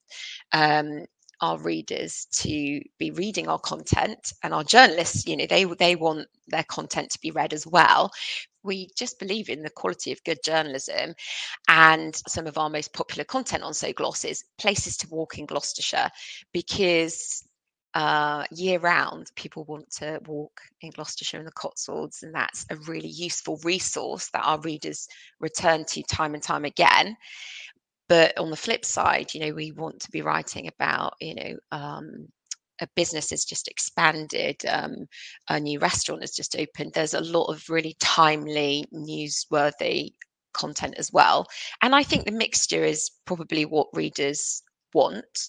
um, 0.52 1.04
our 1.40 1.58
readers 1.58 2.26
to 2.32 2.80
be 2.98 3.10
reading 3.12 3.48
our 3.48 3.58
content 3.58 4.32
and 4.42 4.54
our 4.54 4.64
journalists 4.64 5.26
you 5.26 5.36
know 5.36 5.46
they 5.46 5.64
they 5.64 5.96
want 5.96 6.26
their 6.48 6.64
content 6.64 7.10
to 7.10 7.18
be 7.20 7.30
read 7.30 7.52
as 7.52 7.66
well 7.66 8.10
we 8.62 8.88
just 8.96 9.18
believe 9.18 9.50
in 9.50 9.62
the 9.62 9.70
quality 9.70 10.10
of 10.12 10.24
good 10.24 10.38
journalism 10.44 11.14
and 11.68 12.14
some 12.28 12.46
of 12.46 12.56
our 12.58 12.70
most 12.70 12.92
popular 12.94 13.24
content 13.24 13.62
on 13.62 13.72
SoGlos 13.72 14.24
is 14.28 14.44
places 14.58 14.96
to 14.98 15.08
walk 15.10 15.38
in 15.38 15.46
gloucestershire 15.46 16.10
because 16.52 17.44
uh, 17.94 18.44
year 18.50 18.80
round, 18.80 19.30
people 19.36 19.64
want 19.64 19.88
to 19.88 20.20
walk 20.26 20.60
in 20.80 20.90
Gloucestershire 20.90 21.38
and 21.38 21.46
the 21.46 21.52
Cotswolds, 21.52 22.24
and 22.24 22.34
that's 22.34 22.66
a 22.70 22.76
really 22.88 23.08
useful 23.08 23.58
resource 23.62 24.30
that 24.32 24.44
our 24.44 24.60
readers 24.60 25.06
return 25.38 25.84
to 25.86 26.02
time 26.02 26.34
and 26.34 26.42
time 26.42 26.64
again. 26.64 27.16
But 28.08 28.38
on 28.38 28.50
the 28.50 28.56
flip 28.56 28.84
side, 28.84 29.32
you 29.32 29.40
know, 29.40 29.54
we 29.54 29.72
want 29.72 30.00
to 30.00 30.10
be 30.10 30.22
writing 30.22 30.68
about, 30.68 31.14
you 31.20 31.34
know, 31.34 31.56
um, 31.72 32.28
a 32.80 32.88
business 32.96 33.30
has 33.30 33.44
just 33.44 33.68
expanded, 33.68 34.56
um, 34.68 35.06
a 35.48 35.60
new 35.60 35.78
restaurant 35.78 36.22
has 36.22 36.32
just 36.32 36.56
opened. 36.56 36.92
There's 36.92 37.14
a 37.14 37.20
lot 37.20 37.46
of 37.46 37.68
really 37.68 37.96
timely, 38.00 38.84
newsworthy 38.92 40.10
content 40.52 40.94
as 40.98 41.12
well. 41.12 41.46
And 41.82 41.94
I 41.94 42.02
think 42.02 42.24
the 42.24 42.32
mixture 42.32 42.84
is 42.84 43.10
probably 43.24 43.64
what 43.64 43.88
readers 43.94 44.62
want. 44.92 45.48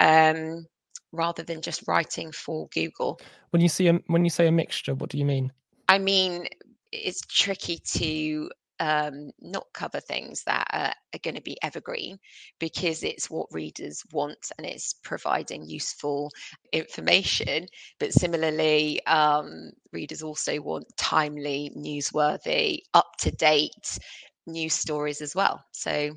Um, 0.00 0.66
rather 1.12 1.42
than 1.42 1.60
just 1.60 1.82
writing 1.86 2.32
for 2.32 2.68
Google. 2.72 3.20
When 3.50 3.62
you 3.62 3.68
see 3.68 3.88
a, 3.88 3.94
when 4.06 4.24
you 4.24 4.30
say 4.30 4.46
a 4.46 4.52
mixture, 4.52 4.94
what 4.94 5.10
do 5.10 5.18
you 5.18 5.24
mean? 5.24 5.52
I 5.88 5.98
mean, 5.98 6.46
it's 6.92 7.20
tricky 7.22 7.80
to 7.94 8.50
um, 8.80 9.30
not 9.40 9.66
cover 9.74 10.00
things 10.00 10.42
that 10.44 10.66
are, 10.72 10.92
are 11.14 11.20
going 11.22 11.36
to 11.36 11.42
be 11.42 11.58
evergreen 11.62 12.18
because 12.58 13.02
it's 13.02 13.30
what 13.30 13.46
readers 13.52 14.02
want 14.12 14.50
and 14.58 14.66
it's 14.66 14.94
providing 15.04 15.68
useful 15.68 16.30
information. 16.72 17.66
But 18.00 18.14
similarly, 18.14 19.04
um, 19.06 19.70
readers 19.92 20.22
also 20.22 20.60
want 20.60 20.86
timely, 20.96 21.70
newsworthy, 21.76 22.80
up 22.94 23.12
to 23.20 23.30
date 23.30 23.98
news 24.46 24.74
stories 24.74 25.20
as 25.20 25.34
well. 25.34 25.62
So 25.72 26.12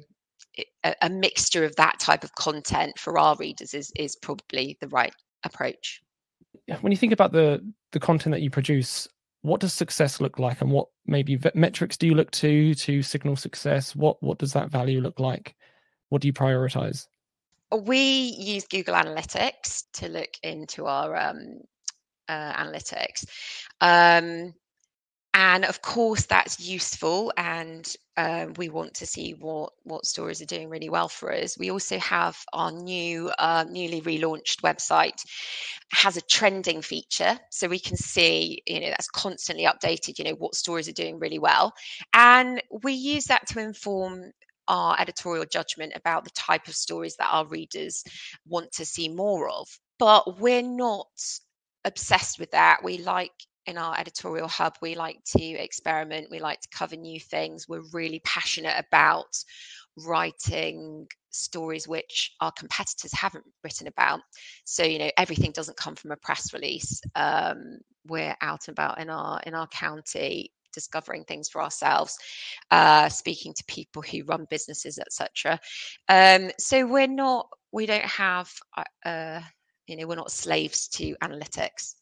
a, 0.86 0.96
a 1.01 1.10
mixture 1.10 1.65
of 1.65 1.75
that 1.75 2.00
type 2.00 2.24
of 2.24 2.34
content 2.36 2.98
for 2.98 3.17
our 3.20 3.36
readers 3.36 3.74
is 3.74 3.91
is 3.96 4.15
probably 4.15 4.77
the 4.82 4.88
right 4.88 5.13
approach. 5.43 6.01
When 6.82 6.91
you 6.91 6.98
think 6.98 7.12
about 7.13 7.34
the 7.34 7.62
the 7.91 8.00
content 8.00 8.34
that 8.34 8.41
you 8.41 8.50
produce, 8.50 9.08
what 9.43 9.59
does 9.59 9.73
success 9.73 10.19
look 10.19 10.39
like, 10.39 10.62
and 10.62 10.71
what 10.71 10.88
maybe 11.05 11.39
metrics 11.53 11.97
do 11.97 12.07
you 12.07 12.15
look 12.15 12.31
to 12.31 12.73
to 12.73 13.03
signal 13.03 13.35
success? 13.35 13.95
What 13.95 14.21
what 14.23 14.39
does 14.39 14.53
that 14.53 14.71
value 14.71 15.01
look 15.01 15.19
like? 15.19 15.55
What 16.09 16.21
do 16.21 16.27
you 16.27 16.33
prioritize? 16.33 17.07
We 17.71 17.97
use 17.97 18.65
Google 18.67 18.95
Analytics 18.95 19.83
to 19.93 20.07
look 20.07 20.29
into 20.43 20.85
our 20.85 21.15
um, 21.15 21.59
uh, 22.29 22.53
analytics. 22.53 23.25
Um, 23.81 24.53
and 25.33 25.65
of 25.65 25.81
course 25.81 26.25
that's 26.25 26.59
useful 26.59 27.33
and 27.37 27.95
um, 28.15 28.53
we 28.57 28.69
want 28.69 28.93
to 28.95 29.07
see 29.07 29.31
what 29.31 29.73
what 29.83 30.05
stories 30.05 30.41
are 30.41 30.45
doing 30.45 30.69
really 30.69 30.89
well 30.89 31.09
for 31.09 31.33
us. 31.33 31.57
We 31.57 31.71
also 31.71 31.97
have 31.97 32.37
our 32.53 32.71
new 32.71 33.29
uh, 33.39 33.65
newly 33.67 34.01
relaunched 34.01 34.61
website 34.61 35.23
has 35.91 36.17
a 36.17 36.21
trending 36.21 36.81
feature 36.81 37.39
so 37.51 37.67
we 37.67 37.79
can 37.79 37.97
see 37.97 38.61
you 38.65 38.79
know 38.79 38.89
that's 38.89 39.09
constantly 39.09 39.65
updated 39.65 40.17
you 40.17 40.25
know 40.25 40.35
what 40.35 40.55
stories 40.55 40.87
are 40.87 40.93
doing 40.93 41.19
really 41.19 41.39
well. 41.39 41.73
And 42.13 42.61
we 42.83 42.93
use 42.93 43.25
that 43.25 43.47
to 43.47 43.59
inform 43.59 44.31
our 44.67 44.95
editorial 44.99 45.45
judgment 45.45 45.93
about 45.95 46.23
the 46.23 46.31
type 46.31 46.67
of 46.67 46.75
stories 46.75 47.15
that 47.17 47.29
our 47.31 47.45
readers 47.45 48.03
want 48.47 48.71
to 48.73 48.85
see 48.85 49.09
more 49.09 49.49
of. 49.49 49.67
But 49.99 50.39
we're 50.39 50.61
not 50.61 51.07
obsessed 51.83 52.39
with 52.39 52.51
that. 52.51 52.83
We 52.83 52.97
like 52.99 53.31
in 53.65 53.77
our 53.77 53.98
editorial 53.98 54.48
hub, 54.48 54.77
we 54.82 54.96
like 54.96 55.24
to 55.38 55.43
experiment, 55.43 56.29
we 56.29 56.39
like 56.39 56.62
to 56.62 56.70
cover 56.70 56.96
new 56.96 57.20
things. 57.20 57.67
We're 57.67 57.84
really 57.93 58.22
passionate 58.24 58.75
about 58.77 59.43
writing 60.05 61.08
stories 61.29 61.88
which 61.88 62.34
our 62.41 62.51
competitors 62.51 63.13
haven't 63.13 63.46
written 63.63 63.88
about. 63.88 64.22
So, 64.65 64.84
you 64.84 65.00
know, 65.00 65.12
everything 65.17 65.51
doesn't 65.51 65.77
come 65.77 65.96
from 65.96 66.12
a 66.12 66.17
press 66.17 66.53
release. 66.53 67.01
Um, 67.15 67.79
we're 68.05 68.36
out 68.41 68.67
and 68.67 68.77
about 68.77 69.00
in 69.00 69.10
our 69.10 69.39
in 69.46 69.53
our 69.53 69.67
county 69.67 70.51
discovering 70.74 71.24
things 71.24 71.50
for 71.50 71.62
ourselves 71.62 72.17
uh, 72.72 73.08
speaking 73.08 73.53
to 73.53 73.63
people 73.67 74.01
who 74.01 74.24
run 74.24 74.46
businesses 74.50 75.00
etc 75.00 75.60
um, 76.10 76.51
so 76.60 76.86
we're 76.86 77.08
not 77.08 77.48
we 77.72 77.86
don't 77.86 78.05
have 78.05 78.51
uh, 78.75 79.08
uh 79.08 79.41
you 79.88 79.96
know 79.96 80.08
we're 80.08 80.15
not 80.15 80.32
slaves 80.32 80.88
to 80.88 81.15
analytics 81.24 81.93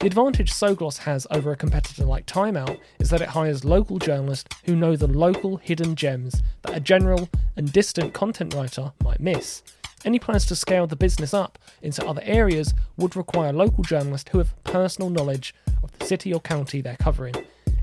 The 0.00 0.06
advantage 0.06 0.50
SoGlos 0.50 0.96
has 1.00 1.26
over 1.30 1.52
a 1.52 1.56
competitor 1.56 2.06
like 2.06 2.24
Time 2.24 2.56
Out 2.56 2.78
is 2.98 3.10
that 3.10 3.20
it 3.20 3.28
hires 3.28 3.66
local 3.66 3.98
journalists 3.98 4.48
who 4.64 4.74
know 4.74 4.96
the 4.96 5.06
local 5.06 5.58
hidden 5.58 5.94
gems 5.94 6.42
that 6.62 6.74
a 6.74 6.80
general 6.80 7.28
and 7.54 7.70
distant 7.70 8.14
content 8.14 8.54
writer 8.54 8.92
might 9.04 9.20
miss. 9.20 9.62
Any 10.06 10.18
plans 10.18 10.46
to 10.46 10.56
scale 10.56 10.86
the 10.86 10.96
business 10.96 11.34
up 11.34 11.58
into 11.82 12.02
other 12.06 12.22
areas 12.24 12.72
would 12.96 13.14
require 13.14 13.52
local 13.52 13.84
journalists 13.84 14.30
who 14.30 14.38
have 14.38 14.64
personal 14.64 15.10
knowledge 15.10 15.54
of 15.82 15.92
the 15.98 16.06
city 16.06 16.32
or 16.32 16.40
county 16.40 16.80
they're 16.80 16.96
covering. 16.96 17.34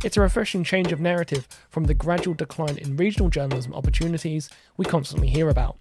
It's 0.04 0.18
a 0.18 0.22
refreshing 0.22 0.64
change 0.64 0.92
of 0.92 1.00
narrative 1.00 1.48
from 1.70 1.84
the 1.84 1.94
gradual 1.94 2.34
decline 2.34 2.80
in 2.80 2.98
regional 2.98 3.30
journalism 3.30 3.76
opportunities 3.76 4.50
we 4.76 4.86
constantly 4.86 5.28
hear 5.28 5.50
about. 5.50 5.78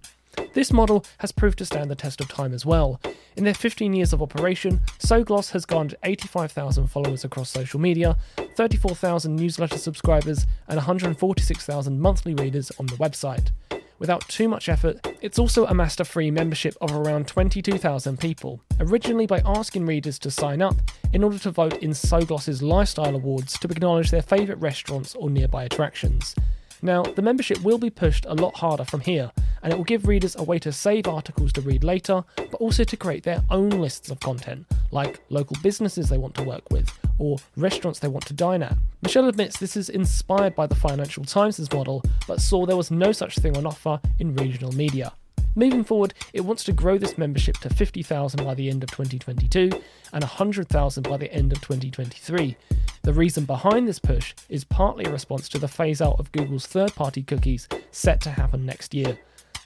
This 0.53 0.73
model 0.73 1.05
has 1.19 1.31
proved 1.31 1.59
to 1.59 1.65
stand 1.65 1.91
the 1.91 1.95
test 1.95 2.19
of 2.19 2.27
time 2.27 2.53
as 2.53 2.65
well. 2.65 2.99
In 3.35 3.43
their 3.43 3.53
15 3.53 3.93
years 3.93 4.11
of 4.11 4.23
operation, 4.23 4.81
SoGlos 4.97 5.51
has 5.51 5.65
garnered 5.65 5.95
85,000 6.03 6.87
followers 6.87 7.23
across 7.23 7.51
social 7.51 7.79
media, 7.79 8.17
34,000 8.55 9.35
newsletter 9.35 9.77
subscribers, 9.77 10.47
and 10.67 10.77
146,000 10.77 11.99
monthly 11.99 12.33
readers 12.33 12.71
on 12.79 12.87
the 12.87 12.95
website. 12.95 13.51
Without 13.99 14.27
too 14.27 14.47
much 14.47 14.69
effort, 14.69 14.99
it's 15.21 15.39
also 15.39 15.65
amassed 15.65 15.99
a 15.99 16.05
free 16.05 16.29
membership 16.29 16.75
of 16.81 16.91
around 16.91 17.27
22,000 17.27 18.19
people, 18.19 18.61
originally 18.79 19.25
by 19.25 19.41
asking 19.45 19.85
readers 19.85 20.19
to 20.19 20.31
sign 20.31 20.61
up 20.61 20.75
in 21.13 21.23
order 21.23 21.39
to 21.39 21.51
vote 21.51 21.77
in 21.83 21.91
SoGlos's 21.91 22.61
Lifestyle 22.61 23.15
Awards 23.15 23.57
to 23.59 23.67
acknowledge 23.67 24.11
their 24.11 24.21
favourite 24.21 24.61
restaurants 24.61 25.15
or 25.15 25.29
nearby 25.29 25.63
attractions. 25.63 26.35
Now, 26.81 27.03
the 27.03 27.21
membership 27.21 27.61
will 27.61 27.77
be 27.77 27.89
pushed 27.89 28.25
a 28.25 28.35
lot 28.35 28.57
harder 28.57 28.85
from 28.85 29.01
here, 29.01 29.31
and 29.63 29.73
it 29.73 29.75
will 29.75 29.83
give 29.83 30.07
readers 30.07 30.35
a 30.35 30.43
way 30.43 30.59
to 30.59 30.71
save 30.71 31.07
articles 31.07 31.51
to 31.53 31.61
read 31.61 31.83
later, 31.83 32.23
but 32.35 32.53
also 32.55 32.83
to 32.83 32.97
create 32.97 33.23
their 33.23 33.43
own 33.49 33.69
lists 33.69 34.11
of 34.11 34.19
content, 34.19 34.65
like 34.91 35.19
local 35.29 35.57
businesses 35.63 36.09
they 36.09 36.17
want 36.17 36.35
to 36.35 36.43
work 36.43 36.63
with, 36.69 36.91
or 37.17 37.37
restaurants 37.55 37.99
they 37.99 38.07
want 38.07 38.25
to 38.27 38.33
dine 38.33 38.61
at. 38.61 38.77
Michelle 39.01 39.27
admits 39.27 39.57
this 39.59 39.75
is 39.75 39.89
inspired 39.89 40.55
by 40.55 40.67
the 40.67 40.75
Financial 40.75 41.25
Times' 41.25 41.71
model, 41.73 42.03
but 42.27 42.41
saw 42.41 42.65
there 42.65 42.77
was 42.77 42.91
no 42.91 43.11
such 43.11 43.35
thing 43.37 43.57
on 43.57 43.65
offer 43.65 43.99
in 44.19 44.35
regional 44.35 44.71
media. 44.71 45.11
Moving 45.57 45.83
forward, 45.83 46.13
it 46.33 46.41
wants 46.41 46.63
to 46.65 46.71
grow 46.71 46.99
this 46.99 47.17
membership 47.17 47.57
to 47.61 47.69
50,000 47.71 48.45
by 48.45 48.53
the 48.53 48.69
end 48.69 48.83
of 48.83 48.91
2022 48.91 49.71
and 50.13 50.23
100,000 50.23 51.09
by 51.09 51.17
the 51.17 51.33
end 51.33 51.51
of 51.51 51.59
2023. 51.61 52.55
The 53.01 53.13
reason 53.13 53.43
behind 53.45 53.87
this 53.87 53.97
push 53.97 54.35
is 54.49 54.63
partly 54.63 55.05
a 55.05 55.11
response 55.11 55.49
to 55.49 55.57
the 55.57 55.67
phase 55.67 55.99
out 55.99 56.19
of 56.19 56.31
Google's 56.31 56.67
third 56.67 56.93
party 56.93 57.23
cookies 57.23 57.67
set 57.89 58.21
to 58.21 58.29
happen 58.29 58.67
next 58.67 58.93
year. 58.93 59.17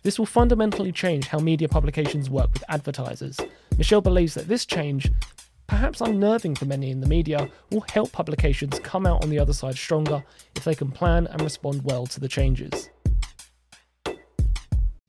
This 0.03 0.17
will 0.17 0.25
fundamentally 0.25 0.93
change 0.93 1.27
how 1.27 1.39
media 1.39 1.67
publications 1.67 2.29
work 2.29 2.53
with 2.53 2.63
advertisers. 2.69 3.37
Michelle 3.77 3.99
believes 3.99 4.33
that 4.35 4.47
this 4.47 4.65
change, 4.65 5.11
perhaps 5.67 5.99
unnerving 5.99 6.55
for 6.55 6.63
many 6.63 6.91
in 6.91 7.01
the 7.01 7.07
media, 7.07 7.49
will 7.69 7.83
help 7.91 8.13
publications 8.13 8.79
come 8.79 9.05
out 9.05 9.21
on 9.25 9.29
the 9.29 9.39
other 9.39 9.51
side 9.51 9.75
stronger 9.75 10.23
if 10.55 10.63
they 10.63 10.73
can 10.73 10.89
plan 10.89 11.27
and 11.27 11.41
respond 11.41 11.83
well 11.83 12.05
to 12.07 12.21
the 12.21 12.29
changes 12.29 12.89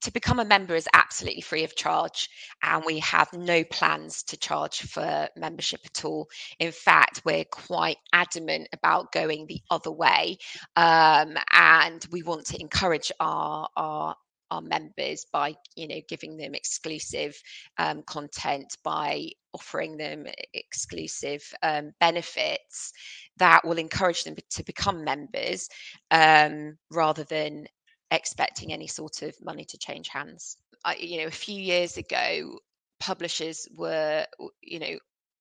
to 0.02 0.12
become 0.12 0.40
a 0.40 0.44
member 0.44 0.74
is 0.74 0.88
absolutely 0.94 1.40
free 1.40 1.64
of 1.64 1.76
charge 1.76 2.28
and 2.62 2.84
we 2.84 2.98
have 3.00 3.32
no 3.32 3.64
plans 3.64 4.22
to 4.24 4.36
charge 4.36 4.82
for 4.82 5.28
membership 5.36 5.80
at 5.84 6.04
all. 6.04 6.28
In 6.58 6.72
fact 6.72 7.22
we're 7.24 7.44
quite 7.44 7.98
adamant 8.12 8.68
about 8.72 9.12
going 9.12 9.46
the 9.46 9.60
other 9.70 9.92
way 9.92 10.38
um, 10.76 11.36
and 11.52 12.06
we 12.10 12.22
want 12.22 12.46
to 12.46 12.60
encourage 12.60 13.10
our, 13.20 13.68
our 13.76 14.16
our 14.52 14.60
members 14.60 15.24
by 15.32 15.54
you 15.76 15.88
know 15.88 16.00
giving 16.08 16.36
them 16.36 16.54
exclusive 16.54 17.34
um, 17.78 18.02
content 18.02 18.76
by 18.84 19.26
offering 19.54 19.96
them 19.96 20.26
exclusive 20.52 21.42
um, 21.62 21.90
benefits 22.00 22.92
that 23.38 23.64
will 23.64 23.78
encourage 23.78 24.24
them 24.24 24.36
to 24.50 24.62
become 24.64 25.04
members 25.04 25.68
um, 26.10 26.76
rather 26.90 27.24
than 27.24 27.66
expecting 28.12 28.72
any 28.72 28.86
sort 28.86 29.22
of 29.22 29.34
money 29.42 29.64
to 29.64 29.78
change 29.78 30.08
hands. 30.08 30.56
I, 30.84 30.96
you 30.96 31.18
know, 31.18 31.26
a 31.26 31.30
few 31.30 31.60
years 31.60 31.96
ago, 31.96 32.58
publishers 33.00 33.66
were, 33.74 34.26
you 34.62 34.78
know, 34.78 34.98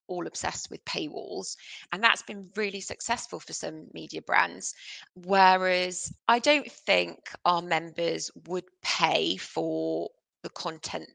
all 0.08 0.26
obsessed 0.26 0.70
with 0.70 0.84
paywalls 0.84 1.56
and 1.92 2.02
that's 2.02 2.22
been 2.22 2.50
really 2.56 2.80
successful 2.80 3.40
for 3.40 3.52
some 3.52 3.86
media 3.94 4.20
brands 4.20 4.74
whereas 5.14 6.12
i 6.28 6.38
don't 6.38 6.70
think 6.70 7.18
our 7.44 7.62
members 7.62 8.30
would 8.46 8.64
pay 8.82 9.36
for 9.36 10.10
the 10.42 10.50
content 10.50 11.08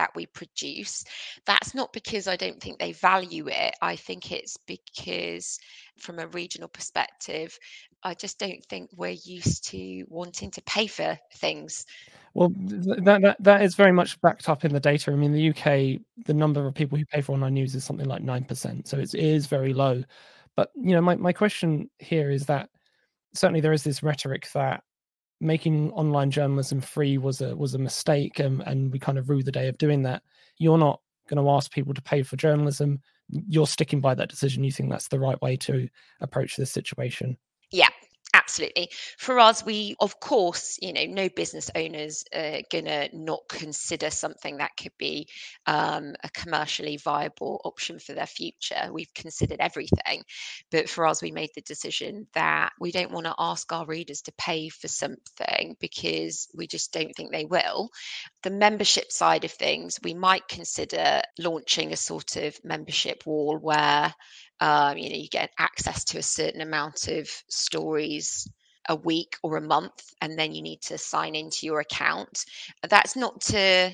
that 0.00 0.16
we 0.16 0.24
produce. 0.24 1.04
That's 1.44 1.74
not 1.74 1.92
because 1.92 2.26
I 2.26 2.36
don't 2.36 2.58
think 2.58 2.78
they 2.78 2.92
value 2.92 3.48
it. 3.48 3.74
I 3.82 3.96
think 3.96 4.32
it's 4.32 4.56
because, 4.56 5.58
from 5.98 6.18
a 6.18 6.26
regional 6.28 6.68
perspective, 6.68 7.58
I 8.02 8.14
just 8.14 8.38
don't 8.38 8.64
think 8.64 8.88
we're 8.96 9.18
used 9.24 9.68
to 9.70 10.04
wanting 10.08 10.50
to 10.52 10.62
pay 10.62 10.86
for 10.86 11.18
things. 11.34 11.84
Well, 12.32 12.50
that, 12.56 13.20
that 13.22 13.36
that 13.40 13.62
is 13.62 13.74
very 13.74 13.92
much 13.92 14.18
backed 14.22 14.48
up 14.48 14.64
in 14.64 14.72
the 14.72 14.80
data. 14.80 15.12
I 15.12 15.16
mean, 15.16 15.32
the 15.32 15.50
UK, 15.50 16.00
the 16.24 16.34
number 16.34 16.66
of 16.66 16.74
people 16.74 16.96
who 16.96 17.04
pay 17.04 17.20
for 17.20 17.32
online 17.32 17.54
news 17.54 17.74
is 17.74 17.84
something 17.84 18.08
like 18.08 18.22
nine 18.22 18.44
percent, 18.44 18.88
so 18.88 18.98
it 18.98 19.14
is 19.14 19.48
very 19.48 19.74
low. 19.74 20.02
But 20.56 20.70
you 20.76 20.94
know, 20.94 21.02
my 21.02 21.16
my 21.16 21.34
question 21.34 21.90
here 21.98 22.30
is 22.30 22.46
that 22.46 22.70
certainly 23.34 23.60
there 23.60 23.74
is 23.74 23.84
this 23.84 24.02
rhetoric 24.02 24.48
that 24.54 24.82
making 25.40 25.90
online 25.92 26.30
journalism 26.30 26.80
free 26.80 27.18
was 27.18 27.40
a 27.40 27.56
was 27.56 27.74
a 27.74 27.78
mistake 27.78 28.38
and, 28.38 28.62
and 28.62 28.92
we 28.92 28.98
kind 28.98 29.18
of 29.18 29.28
rue 29.28 29.42
the 29.42 29.52
day 29.52 29.68
of 29.68 29.78
doing 29.78 30.02
that. 30.02 30.22
You're 30.58 30.78
not 30.78 31.00
going 31.28 31.42
to 31.42 31.50
ask 31.50 31.70
people 31.70 31.94
to 31.94 32.02
pay 32.02 32.22
for 32.22 32.36
journalism. 32.36 33.00
You're 33.28 33.66
sticking 33.66 34.00
by 34.00 34.14
that 34.14 34.28
decision. 34.28 34.64
You 34.64 34.72
think 34.72 34.90
that's 34.90 35.08
the 35.08 35.20
right 35.20 35.40
way 35.40 35.56
to 35.58 35.88
approach 36.20 36.56
this 36.56 36.72
situation. 36.72 37.38
Yeah 37.70 37.88
Absolutely. 38.32 38.90
For 39.18 39.40
us, 39.40 39.64
we, 39.64 39.96
of 39.98 40.20
course, 40.20 40.78
you 40.80 40.92
know, 40.92 41.04
no 41.06 41.28
business 41.28 41.68
owners 41.74 42.24
are 42.32 42.60
going 42.70 42.84
to 42.84 43.08
not 43.12 43.40
consider 43.48 44.08
something 44.10 44.58
that 44.58 44.76
could 44.76 44.96
be 44.98 45.28
um, 45.66 46.14
a 46.22 46.28
commercially 46.30 46.96
viable 46.96 47.60
option 47.64 47.98
for 47.98 48.12
their 48.12 48.26
future. 48.26 48.88
We've 48.92 49.12
considered 49.14 49.58
everything. 49.58 50.22
But 50.70 50.88
for 50.88 51.06
us, 51.08 51.20
we 51.20 51.32
made 51.32 51.50
the 51.56 51.60
decision 51.62 52.28
that 52.34 52.70
we 52.78 52.92
don't 52.92 53.10
want 53.10 53.26
to 53.26 53.34
ask 53.36 53.72
our 53.72 53.84
readers 53.84 54.22
to 54.22 54.32
pay 54.38 54.68
for 54.68 54.86
something 54.86 55.76
because 55.80 56.46
we 56.54 56.68
just 56.68 56.92
don't 56.92 57.12
think 57.16 57.32
they 57.32 57.46
will. 57.46 57.90
The 58.42 58.50
membership 58.50 59.10
side 59.10 59.44
of 59.44 59.50
things, 59.50 59.98
we 60.04 60.14
might 60.14 60.46
consider 60.46 61.22
launching 61.36 61.92
a 61.92 61.96
sort 61.96 62.36
of 62.36 62.56
membership 62.62 63.26
wall 63.26 63.58
where 63.58 64.14
um, 64.60 64.96
you 64.98 65.10
know, 65.10 65.16
you 65.16 65.28
get 65.28 65.50
access 65.58 66.04
to 66.04 66.18
a 66.18 66.22
certain 66.22 66.60
amount 66.60 67.08
of 67.08 67.28
stories 67.48 68.48
a 68.88 68.96
week 68.96 69.36
or 69.42 69.56
a 69.56 69.62
month, 69.62 70.02
and 70.20 70.38
then 70.38 70.52
you 70.52 70.62
need 70.62 70.82
to 70.82 70.98
sign 70.98 71.34
into 71.34 71.66
your 71.66 71.80
account. 71.80 72.44
That's 72.88 73.16
not 73.16 73.40
to 73.42 73.92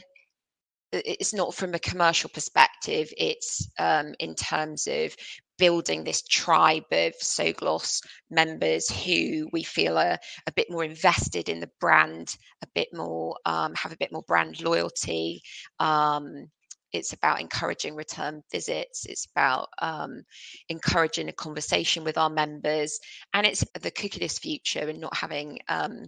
it's 0.93 1.35
not 1.35 1.55
from 1.55 1.75
a 1.75 1.79
commercial 1.79 2.31
perspective 2.31 3.13
it's 3.17 3.69
um, 3.79 4.15
in 4.21 4.35
terms 4.35 4.87
of 4.87 5.15
building 5.59 6.05
this 6.05 6.23
tribe 6.23 6.85
of 6.93 7.13
SoGlos 7.23 8.03
members 8.31 8.89
who 8.91 9.49
we 9.53 9.63
feel 9.63 9.99
are 9.99 10.19
a 10.47 10.53
bit 10.53 10.71
more 10.71 10.85
invested 10.85 11.49
in 11.49 11.61
the 11.61 11.71
brand 11.81 12.37
a 12.63 12.67
bit 12.75 12.89
more 12.93 13.37
um, 13.47 13.75
have 13.75 13.93
a 13.93 13.97
bit 13.97 14.13
more 14.13 14.23
brand 14.23 14.61
loyalty 14.61 15.43
um, 15.81 16.47
it's 16.93 17.13
about 17.13 17.41
encouraging 17.41 17.95
return 17.95 18.43
visits 18.53 19.07
it's 19.07 19.27
about 19.35 19.69
um, 19.81 20.23
encouraging 20.69 21.29
a 21.29 21.33
conversation 21.33 22.05
with 22.05 22.19
our 22.19 22.31
members 22.31 22.99
and 23.35 23.47
it's 23.47 23.65
the 23.81 23.91
cookieless 23.91 24.41
future 24.41 24.89
and 24.89 25.01
not 25.01 25.17
having 25.17 25.59
um, 25.69 26.07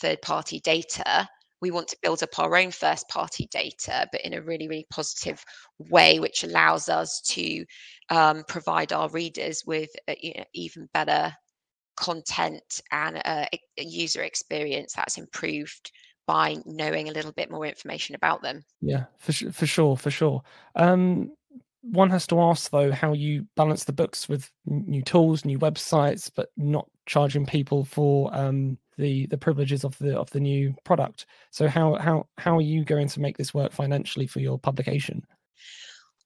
third 0.00 0.20
party 0.22 0.60
data. 0.60 1.28
We 1.60 1.70
want 1.70 1.88
to 1.88 1.98
build 2.02 2.22
up 2.22 2.38
our 2.38 2.54
own 2.56 2.70
first 2.70 3.08
party 3.08 3.48
data 3.50 4.08
but 4.12 4.20
in 4.22 4.34
a 4.34 4.42
really 4.42 4.68
really 4.68 4.86
positive 4.90 5.42
way 5.78 6.20
which 6.20 6.44
allows 6.44 6.88
us 6.88 7.22
to 7.28 7.64
um, 8.10 8.44
provide 8.46 8.92
our 8.92 9.08
readers 9.08 9.62
with 9.66 9.90
a, 10.08 10.16
you 10.20 10.34
know, 10.36 10.44
even 10.54 10.88
better 10.92 11.32
content 11.96 12.82
and 12.92 13.16
a, 13.16 13.48
a 13.78 13.82
user 13.82 14.22
experience 14.22 14.92
that's 14.94 15.18
improved 15.18 15.90
by 16.26 16.56
knowing 16.64 17.08
a 17.08 17.12
little 17.12 17.32
bit 17.32 17.50
more 17.50 17.66
information 17.66 18.14
about 18.14 18.42
them. 18.42 18.64
Yeah, 18.80 19.04
for 19.18 19.32
for 19.52 19.66
sure, 19.66 19.96
for 19.96 20.10
sure. 20.10 20.42
Um, 20.74 21.32
one 21.82 22.10
has 22.10 22.26
to 22.28 22.40
ask 22.40 22.70
though 22.70 22.90
how 22.90 23.12
you 23.12 23.46
balance 23.54 23.84
the 23.84 23.92
books 23.92 24.28
with 24.28 24.50
new 24.66 25.02
tools, 25.02 25.44
new 25.44 25.58
websites, 25.58 26.30
but 26.34 26.50
not 26.56 26.88
charging 27.06 27.46
people 27.46 27.84
for 27.84 28.34
um, 28.34 28.78
the 28.98 29.26
the 29.26 29.38
privileges 29.38 29.84
of 29.84 29.96
the 29.98 30.18
of 30.18 30.30
the 30.30 30.40
new 30.40 30.74
product. 30.84 31.26
So 31.50 31.68
how 31.68 31.94
how 31.94 32.26
how 32.38 32.56
are 32.58 32.62
you 32.62 32.84
going 32.84 33.08
to 33.08 33.20
make 33.20 33.36
this 33.36 33.54
work 33.54 33.72
financially 33.72 34.26
for 34.26 34.40
your 34.40 34.58
publication? 34.58 35.24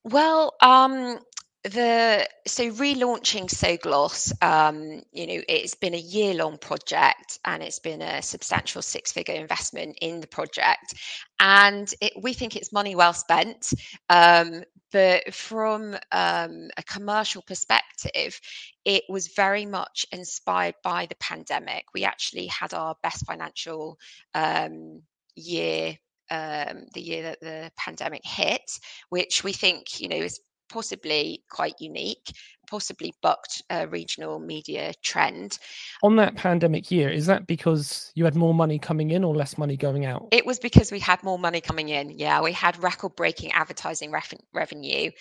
Well, 0.03 0.55
um, 0.61 1.19
the 1.63 2.27
so 2.47 2.71
relaunching 2.71 3.47
SoGlos, 3.47 4.33
um, 4.43 5.03
you 5.11 5.27
know, 5.27 5.41
it's 5.47 5.75
been 5.75 5.93
a 5.93 5.97
year 5.97 6.33
long 6.33 6.57
project 6.57 7.37
and 7.45 7.61
it's 7.61 7.79
been 7.79 8.01
a 8.01 8.21
substantial 8.23 8.81
six 8.81 9.11
figure 9.11 9.35
investment 9.35 9.97
in 10.01 10.21
the 10.21 10.27
project, 10.27 10.95
and 11.39 11.93
it, 12.01 12.13
we 12.21 12.33
think 12.33 12.55
it's 12.55 12.73
money 12.73 12.95
well 12.95 13.13
spent. 13.13 13.73
Um, 14.09 14.63
but 14.91 15.33
from 15.33 15.95
um, 16.11 16.69
a 16.77 16.83
commercial 16.85 17.43
perspective, 17.43 18.39
it 18.83 19.03
was 19.07 19.27
very 19.35 19.65
much 19.65 20.05
inspired 20.11 20.75
by 20.83 21.05
the 21.05 21.15
pandemic. 21.15 21.85
We 21.93 22.05
actually 22.05 22.47
had 22.47 22.73
our 22.73 22.95
best 23.03 23.25
financial 23.25 23.97
um, 24.33 25.03
year 25.35 25.97
um, 26.31 26.85
the 26.93 27.01
year 27.01 27.23
that 27.23 27.41
the 27.41 27.71
pandemic 27.77 28.21
hit, 28.23 28.61
which 29.09 29.43
we 29.43 29.53
think 29.53 29.99
you 29.99 30.07
know 30.07 30.15
is 30.15 30.39
possibly 30.71 31.43
quite 31.49 31.75
unique, 31.79 32.31
possibly 32.71 33.13
bucked 33.21 33.61
a 33.69 33.85
regional 33.87 34.39
media 34.39 34.93
trend. 35.03 35.59
On 36.03 36.15
that 36.15 36.35
pandemic 36.35 36.89
year, 36.89 37.09
is 37.09 37.25
that 37.25 37.45
because 37.45 38.11
you 38.15 38.23
had 38.23 38.35
more 38.35 38.53
money 38.53 38.79
coming 38.79 39.11
in 39.11 39.25
or 39.25 39.35
less 39.35 39.57
money 39.57 39.75
going 39.75 40.05
out? 40.05 40.29
It 40.31 40.45
was 40.45 40.57
because 40.57 40.89
we 40.91 40.99
had 40.99 41.21
more 41.21 41.37
money 41.37 41.59
coming 41.59 41.89
in. 41.89 42.17
Yeah, 42.17 42.41
we 42.41 42.53
had 42.53 42.81
record 42.81 43.15
breaking 43.17 43.51
advertising 43.51 44.11
ref- 44.11 44.33
revenue. 44.53 45.11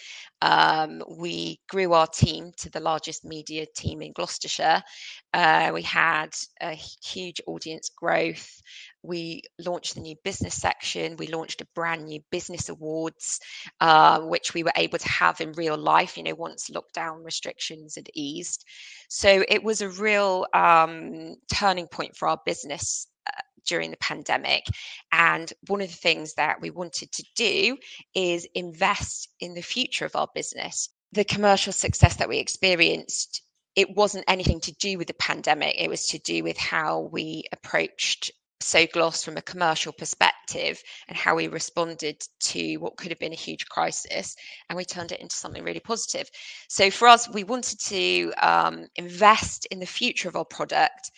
Um, 0.42 1.02
we 1.08 1.60
grew 1.68 1.92
our 1.92 2.06
team 2.06 2.52
to 2.58 2.70
the 2.70 2.80
largest 2.80 3.24
media 3.24 3.66
team 3.74 4.00
in 4.00 4.12
Gloucestershire. 4.12 4.82
Uh, 5.34 5.72
we 5.74 5.82
had 5.82 6.30
a 6.60 6.72
huge 6.72 7.40
audience 7.46 7.90
growth 7.90 8.62
we 9.02 9.42
launched 9.58 9.94
the 9.94 10.00
new 10.00 10.16
business 10.24 10.54
section. 10.54 11.16
We 11.16 11.26
launched 11.26 11.60
a 11.60 11.68
brand 11.74 12.04
new 12.04 12.20
business 12.30 12.68
awards, 12.68 13.40
uh, 13.80 14.20
which 14.20 14.52
we 14.54 14.62
were 14.62 14.72
able 14.76 14.98
to 14.98 15.08
have 15.08 15.40
in 15.40 15.52
real 15.52 15.78
life, 15.78 16.16
you 16.16 16.22
know, 16.22 16.34
once 16.34 16.70
lockdown 16.70 17.24
restrictions 17.24 17.94
had 17.96 18.10
eased. 18.14 18.64
So 19.08 19.44
it 19.48 19.62
was 19.62 19.80
a 19.80 19.88
real 19.88 20.46
um, 20.52 21.36
turning 21.52 21.86
point 21.86 22.16
for 22.16 22.28
our 22.28 22.40
business 22.44 23.06
uh, 23.26 23.40
during 23.66 23.90
the 23.90 23.96
pandemic. 23.96 24.64
And 25.12 25.50
one 25.66 25.80
of 25.80 25.88
the 25.88 25.94
things 25.94 26.34
that 26.34 26.60
we 26.60 26.70
wanted 26.70 27.10
to 27.12 27.24
do 27.36 27.78
is 28.14 28.46
invest 28.54 29.28
in 29.40 29.54
the 29.54 29.62
future 29.62 30.04
of 30.04 30.16
our 30.16 30.28
business. 30.34 30.90
The 31.12 31.24
commercial 31.24 31.72
success 31.72 32.16
that 32.16 32.28
we 32.28 32.38
experienced 32.38 33.42
it 33.76 33.94
wasn't 33.94 34.24
anything 34.26 34.60
to 34.60 34.72
do 34.72 34.98
with 34.98 35.06
the 35.06 35.14
pandemic. 35.14 35.76
It 35.78 35.88
was 35.88 36.08
to 36.08 36.18
do 36.18 36.42
with 36.42 36.58
how 36.58 37.08
we 37.12 37.44
approached 37.52 38.32
SoGlos 38.60 39.24
from 39.24 39.36
a 39.36 39.42
commercial 39.42 39.92
perspective 39.92 40.82
and 41.08 41.16
how 41.16 41.34
we 41.34 41.48
responded 41.48 42.22
to 42.40 42.76
what 42.76 42.96
could 42.96 43.10
have 43.10 43.18
been 43.18 43.32
a 43.32 43.36
huge 43.36 43.66
crisis 43.66 44.36
and 44.68 44.76
we 44.76 44.84
turned 44.84 45.12
it 45.12 45.20
into 45.20 45.34
something 45.34 45.64
really 45.64 45.80
positive. 45.80 46.28
So 46.68 46.90
for 46.90 47.08
us 47.08 47.28
we 47.28 47.44
wanted 47.44 47.80
to 47.86 48.32
um, 48.40 48.86
invest 48.96 49.66
in 49.70 49.80
the 49.80 49.86
future 49.86 50.28
of 50.28 50.36
our 50.36 50.44
product 50.44 51.10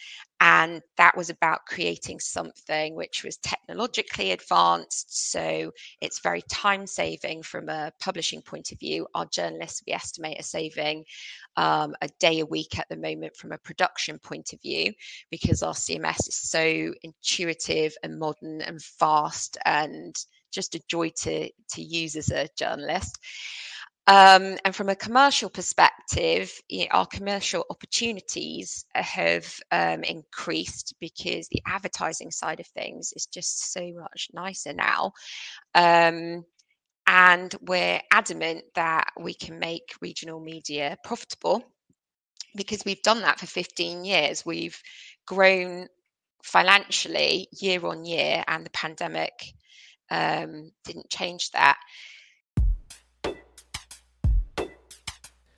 and 0.42 0.82
that 0.96 1.16
was 1.16 1.30
about 1.30 1.66
creating 1.66 2.18
something 2.18 2.96
which 2.96 3.22
was 3.22 3.36
technologically 3.36 4.32
advanced 4.32 5.30
so 5.30 5.70
it's 6.00 6.18
very 6.18 6.42
time 6.50 6.84
saving 6.84 7.44
from 7.44 7.68
a 7.68 7.92
publishing 8.00 8.42
point 8.42 8.72
of 8.72 8.80
view. 8.80 9.06
Our 9.14 9.26
journalists 9.26 9.82
we 9.86 9.92
estimate 9.92 10.40
are 10.40 10.42
saving 10.42 11.04
um, 11.56 11.94
a 12.02 12.08
day 12.18 12.40
a 12.40 12.46
week 12.46 12.76
at 12.76 12.88
the 12.88 12.96
moment 12.96 13.36
from 13.36 13.52
a 13.52 13.58
production 13.58 14.18
point 14.18 14.52
of 14.52 14.60
view 14.60 14.92
because 15.30 15.62
our 15.62 15.74
cms 15.74 16.28
is 16.28 16.34
so 16.34 16.92
intuitive 17.02 17.94
and 18.02 18.18
modern 18.18 18.62
and 18.62 18.82
fast 18.82 19.58
and 19.64 20.16
just 20.50 20.74
a 20.74 20.82
joy 20.88 21.10
to 21.10 21.48
to 21.70 21.82
use 21.82 22.16
as 22.16 22.30
a 22.30 22.48
journalist 22.58 23.18
um, 24.06 24.58
and 24.64 24.74
from 24.74 24.88
a 24.88 24.96
commercial 24.96 25.48
perspective, 25.48 26.52
you 26.68 26.80
know, 26.80 26.88
our 26.90 27.06
commercial 27.06 27.64
opportunities 27.70 28.84
have 28.94 29.54
um, 29.70 30.02
increased 30.02 30.94
because 31.00 31.48
the 31.48 31.62
advertising 31.66 32.30
side 32.32 32.58
of 32.60 32.66
things 32.66 33.12
is 33.14 33.26
just 33.26 33.72
so 33.72 33.92
much 33.94 34.28
nicer 34.32 34.72
now. 34.72 35.12
Um, 35.74 36.44
and 37.06 37.54
we're 37.62 38.00
adamant 38.12 38.64
that 38.74 39.10
we 39.20 39.34
can 39.34 39.58
make 39.58 39.94
regional 40.00 40.40
media 40.40 40.96
profitable 41.04 41.62
because 42.56 42.84
we've 42.84 43.02
done 43.02 43.22
that 43.22 43.38
for 43.40 43.46
15 43.46 44.04
years. 44.04 44.44
We've 44.44 44.80
grown 45.26 45.86
financially 46.42 47.48
year 47.52 47.84
on 47.86 48.04
year, 48.04 48.44
and 48.48 48.66
the 48.66 48.70
pandemic 48.70 49.32
um, 50.10 50.70
didn't 50.84 51.10
change 51.10 51.50
that. 51.52 51.78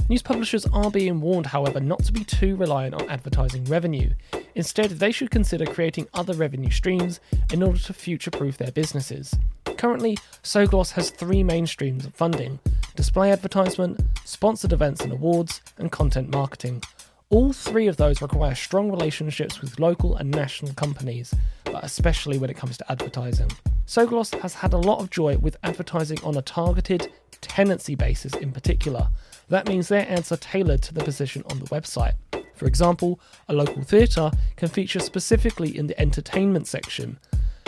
News 0.06 0.20
publishers 0.20 0.66
are 0.66 0.90
being 0.90 1.22
warned, 1.22 1.46
however, 1.46 1.80
not 1.80 2.04
to 2.04 2.12
be 2.12 2.24
too 2.24 2.56
reliant 2.56 2.94
on 2.94 3.08
advertising 3.08 3.64
revenue. 3.64 4.10
Instead, 4.54 4.90
they 4.90 5.10
should 5.10 5.30
consider 5.30 5.64
creating 5.64 6.06
other 6.12 6.34
revenue 6.34 6.70
streams 6.70 7.20
in 7.50 7.62
order 7.62 7.78
to 7.78 7.92
future 7.94 8.30
proof 8.30 8.58
their 8.58 8.70
businesses. 8.70 9.34
Currently, 9.78 10.18
SoGlos 10.42 10.92
has 10.92 11.08
three 11.08 11.42
main 11.42 11.66
streams 11.66 12.04
of 12.04 12.14
funding 12.14 12.58
display 12.96 13.32
advertisement, 13.32 14.00
sponsored 14.24 14.72
events 14.72 15.00
and 15.00 15.12
awards, 15.12 15.62
and 15.78 15.90
content 15.90 16.28
marketing. 16.28 16.82
All 17.30 17.52
three 17.52 17.88
of 17.88 17.96
those 17.96 18.22
require 18.22 18.54
strong 18.54 18.90
relationships 18.90 19.60
with 19.60 19.80
local 19.80 20.16
and 20.16 20.30
national 20.30 20.74
companies, 20.74 21.34
but 21.64 21.82
especially 21.82 22.38
when 22.38 22.50
it 22.50 22.56
comes 22.56 22.76
to 22.76 22.92
advertising. 22.92 23.50
SoGlos 23.86 24.38
has 24.40 24.54
had 24.54 24.74
a 24.74 24.78
lot 24.78 25.00
of 25.00 25.10
joy 25.10 25.38
with 25.38 25.56
advertising 25.64 26.18
on 26.22 26.36
a 26.36 26.42
targeted 26.42 27.10
tenancy 27.40 27.94
basis 27.94 28.34
in 28.34 28.52
particular, 28.52 29.08
that 29.48 29.68
means 29.68 29.88
their 29.88 30.08
ads 30.08 30.32
are 30.32 30.36
tailored 30.36 30.82
to 30.82 30.94
the 30.94 31.04
position 31.04 31.42
on 31.50 31.58
the 31.58 31.66
website. 31.66 32.14
For 32.54 32.66
example, 32.66 33.20
a 33.48 33.52
local 33.52 33.82
theatre 33.82 34.30
can 34.56 34.68
feature 34.68 35.00
specifically 35.00 35.76
in 35.76 35.86
the 35.86 36.00
entertainment 36.00 36.66
section. 36.66 37.18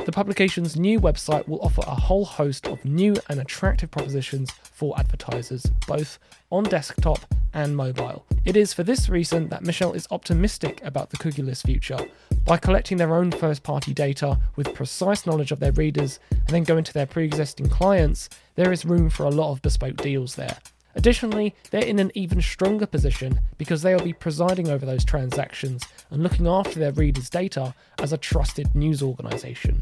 The 0.04 0.12
publication's 0.12 0.76
new 0.76 1.00
website 1.00 1.48
will 1.48 1.60
offer 1.60 1.82
a 1.84 1.94
whole 1.94 2.24
host 2.24 2.68
of 2.68 2.84
new 2.84 3.16
and 3.28 3.40
attractive 3.40 3.90
propositions 3.90 4.52
for 4.62 4.96
advertisers, 4.98 5.66
both 5.88 6.20
on 6.52 6.62
desktop 6.64 7.18
and 7.54 7.76
mobile. 7.76 8.24
It 8.44 8.56
is 8.56 8.72
for 8.72 8.84
this 8.84 9.08
reason 9.08 9.48
that 9.48 9.64
Michelle 9.64 9.94
is 9.94 10.06
optimistic 10.12 10.80
about 10.84 11.10
the 11.10 11.16
cookieless 11.16 11.66
future. 11.66 11.98
By 12.44 12.58
collecting 12.58 12.98
their 12.98 13.16
own 13.16 13.32
first 13.32 13.64
party 13.64 13.92
data 13.92 14.38
with 14.54 14.74
precise 14.74 15.26
knowledge 15.26 15.50
of 15.50 15.58
their 15.58 15.72
readers 15.72 16.20
and 16.30 16.48
then 16.48 16.62
going 16.62 16.84
to 16.84 16.92
their 16.92 17.06
pre 17.06 17.24
existing 17.24 17.68
clients, 17.68 18.28
there 18.54 18.70
is 18.70 18.84
room 18.84 19.10
for 19.10 19.24
a 19.24 19.30
lot 19.30 19.50
of 19.50 19.62
bespoke 19.62 19.96
deals 19.96 20.36
there. 20.36 20.56
Additionally, 20.96 21.54
they're 21.70 21.84
in 21.84 21.98
an 21.98 22.10
even 22.14 22.40
stronger 22.40 22.86
position 22.86 23.38
because 23.58 23.82
they 23.82 23.94
will 23.94 24.02
be 24.02 24.12
presiding 24.12 24.68
over 24.68 24.84
those 24.84 25.04
transactions 25.04 25.84
and 26.10 26.22
looking 26.22 26.48
after 26.48 26.80
their 26.80 26.92
readers' 26.92 27.30
data 27.30 27.74
as 28.00 28.12
a 28.12 28.18
trusted 28.18 28.74
news 28.74 29.02
organisation. 29.02 29.78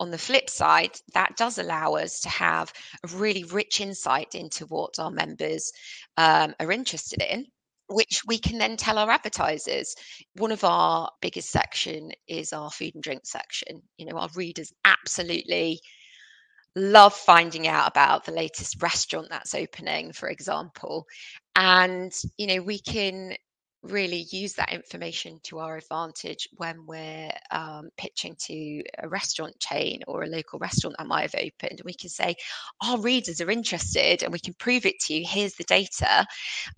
On 0.00 0.10
the 0.10 0.18
flip 0.18 0.50
side, 0.50 0.98
that 1.12 1.36
does 1.36 1.58
allow 1.58 1.94
us 1.94 2.20
to 2.20 2.28
have 2.28 2.72
a 3.04 3.16
really 3.16 3.44
rich 3.44 3.80
insight 3.80 4.34
into 4.34 4.66
what 4.66 4.98
our 4.98 5.10
members 5.10 5.72
um, 6.16 6.54
are 6.58 6.72
interested 6.72 7.22
in 7.22 7.46
which 7.88 8.22
we 8.26 8.38
can 8.38 8.58
then 8.58 8.76
tell 8.76 8.98
our 8.98 9.10
advertisers. 9.10 9.94
One 10.36 10.52
of 10.52 10.64
our 10.64 11.10
biggest 11.20 11.50
section 11.50 12.12
is 12.26 12.52
our 12.52 12.70
food 12.70 12.94
and 12.94 13.02
drink 13.02 13.26
section. 13.26 13.82
You 13.98 14.06
know, 14.06 14.16
our 14.16 14.30
readers 14.34 14.72
absolutely 14.84 15.80
love 16.76 17.14
finding 17.14 17.66
out 17.68 17.88
about 17.88 18.24
the 18.24 18.32
latest 18.32 18.82
restaurant 18.82 19.28
that's 19.30 19.54
opening, 19.54 20.12
for 20.12 20.28
example. 20.28 21.06
And, 21.56 22.12
you 22.36 22.46
know, 22.46 22.62
we 22.62 22.78
can 22.78 23.36
really 23.84 24.26
use 24.30 24.54
that 24.54 24.72
information 24.72 25.38
to 25.42 25.58
our 25.58 25.76
advantage 25.76 26.48
when 26.56 26.86
we're 26.86 27.30
um, 27.50 27.90
pitching 27.96 28.34
to 28.38 28.82
a 28.98 29.08
restaurant 29.08 29.58
chain 29.60 30.00
or 30.08 30.22
a 30.22 30.28
local 30.28 30.58
restaurant 30.58 30.96
that 30.98 31.06
might 31.06 31.30
have 31.30 31.34
opened. 31.34 31.82
We 31.84 31.94
can 31.94 32.08
say, 32.08 32.34
Our 32.82 32.98
readers 32.98 33.40
are 33.40 33.50
interested 33.50 34.22
and 34.22 34.32
we 34.32 34.38
can 34.38 34.54
prove 34.54 34.86
it 34.86 34.98
to 35.00 35.14
you. 35.14 35.24
Here's 35.28 35.54
the 35.54 35.64
data. 35.64 36.26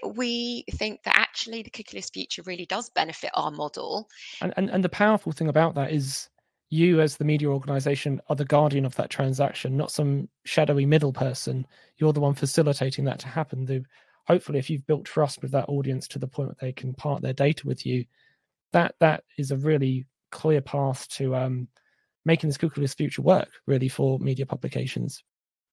We 0.04 0.64
think 0.72 1.02
that 1.04 1.16
actually 1.16 1.62
the 1.62 1.70
cookieless 1.70 2.12
future 2.12 2.42
really 2.44 2.66
does 2.66 2.90
benefit 2.90 3.30
our 3.34 3.50
model. 3.50 4.08
And, 4.40 4.52
and, 4.56 4.68
and 4.70 4.84
the 4.84 4.88
powerful 4.88 5.32
thing 5.32 5.48
about 5.48 5.74
that 5.76 5.92
is 5.92 6.28
you 6.68 7.00
as 7.00 7.16
the 7.16 7.24
media 7.24 7.48
organization 7.48 8.20
are 8.28 8.36
the 8.36 8.44
guardian 8.44 8.84
of 8.84 8.94
that 8.96 9.10
transaction 9.10 9.76
not 9.76 9.90
some 9.90 10.28
shadowy 10.44 10.84
middle 10.84 11.12
person 11.12 11.66
you're 11.96 12.12
the 12.12 12.20
one 12.20 12.34
facilitating 12.34 13.04
that 13.04 13.18
to 13.18 13.28
happen 13.28 13.64
the 13.64 13.84
hopefully 14.26 14.58
if 14.58 14.68
you've 14.68 14.86
built 14.86 15.04
trust 15.04 15.40
with 15.42 15.52
that 15.52 15.68
audience 15.68 16.08
to 16.08 16.18
the 16.18 16.26
point 16.26 16.48
that 16.48 16.58
they 16.58 16.72
can 16.72 16.92
part 16.94 17.22
their 17.22 17.32
data 17.32 17.62
with 17.66 17.86
you 17.86 18.04
that 18.72 18.94
that 18.98 19.22
is 19.38 19.52
a 19.52 19.56
really 19.56 20.04
clear 20.32 20.60
path 20.60 21.08
to 21.08 21.36
um 21.36 21.68
making 22.26 22.50
this 22.50 22.58
cookieless 22.58 22.94
future 22.94 23.22
work 23.22 23.48
really 23.66 23.88
for 23.88 24.18
media 24.18 24.44
publications? 24.44 25.22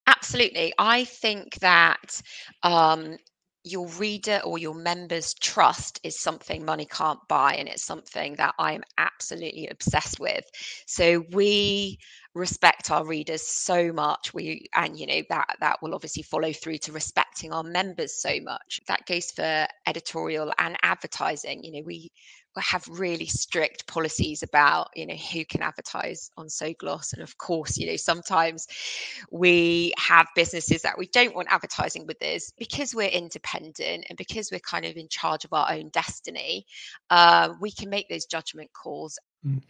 Absolutely. 0.07 0.73
I 0.77 1.03
think 1.03 1.55
that 1.55 2.21
um, 2.61 3.17
your 3.63 3.87
reader 3.87 4.41
or 4.43 4.57
your 4.57 4.73
members' 4.73 5.33
trust 5.33 5.99
is 6.03 6.19
something 6.19 6.65
money 6.65 6.85
can't 6.85 7.19
buy, 7.29 7.55
and 7.55 7.69
it's 7.69 7.83
something 7.83 8.35
that 8.35 8.55
I'm 8.59 8.83
absolutely 8.97 9.67
obsessed 9.67 10.19
with. 10.19 10.43
So 10.85 11.23
we 11.31 11.99
respect 12.35 12.91
our 12.91 13.05
readers 13.05 13.47
so 13.47 13.93
much. 13.93 14.33
We 14.33 14.67
and 14.73 14.97
you 14.97 15.07
know 15.07 15.21
that 15.29 15.55
that 15.59 15.81
will 15.81 15.95
obviously 15.95 16.23
follow 16.23 16.51
through 16.51 16.79
to 16.79 16.91
respecting 16.91 17.53
our 17.53 17.63
members 17.63 18.21
so 18.21 18.39
much. 18.41 18.81
That 18.87 19.05
goes 19.05 19.31
for 19.31 19.67
editorial 19.87 20.51
and 20.57 20.77
advertising. 20.83 21.63
You 21.63 21.71
know 21.73 21.83
we 21.85 22.11
have 22.61 22.87
really 22.87 23.25
strict 23.25 23.87
policies 23.87 24.43
about 24.43 24.89
you 24.95 25.05
know 25.05 25.15
who 25.15 25.43
can 25.45 25.61
advertise 25.61 26.29
on 26.37 26.47
SoGlos 26.47 27.13
and 27.13 27.21
of 27.21 27.37
course 27.37 27.77
you 27.77 27.87
know 27.87 27.95
sometimes 27.95 28.67
we 29.31 29.93
have 29.97 30.27
businesses 30.35 30.83
that 30.83 30.97
we 30.97 31.07
don't 31.07 31.35
want 31.35 31.47
advertising 31.51 32.05
with 32.05 32.21
us 32.23 32.51
because 32.57 32.93
we're 32.93 33.09
independent 33.09 34.05
and 34.09 34.17
because 34.17 34.51
we're 34.51 34.59
kind 34.59 34.85
of 34.85 34.95
in 34.95 35.07
charge 35.07 35.45
of 35.45 35.53
our 35.53 35.71
own 35.71 35.89
destiny 35.89 36.65
uh, 37.09 37.53
we 37.59 37.71
can 37.71 37.89
make 37.89 38.07
those 38.09 38.25
judgment 38.25 38.71
calls 38.73 39.17
mm. 39.45 39.61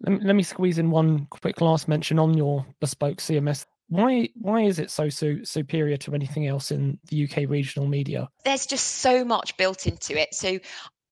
let, 0.00 0.12
me, 0.12 0.26
let 0.26 0.36
me 0.36 0.42
squeeze 0.42 0.78
in 0.78 0.90
one 0.90 1.26
quick 1.30 1.60
last 1.60 1.88
mention 1.88 2.18
on 2.18 2.36
your 2.36 2.64
bespoke 2.80 3.18
cms 3.18 3.66
why 3.88 4.28
why 4.34 4.62
is 4.62 4.78
it 4.78 4.90
so, 4.90 5.08
so 5.08 5.38
superior 5.44 5.96
to 5.96 6.14
anything 6.14 6.46
else 6.46 6.70
in 6.70 6.98
the 7.08 7.24
UK 7.24 7.48
regional 7.48 7.88
media? 7.88 8.28
There's 8.44 8.66
just 8.66 8.84
so 8.84 9.24
much 9.24 9.56
built 9.56 9.86
into 9.86 10.20
it. 10.20 10.34
So 10.34 10.58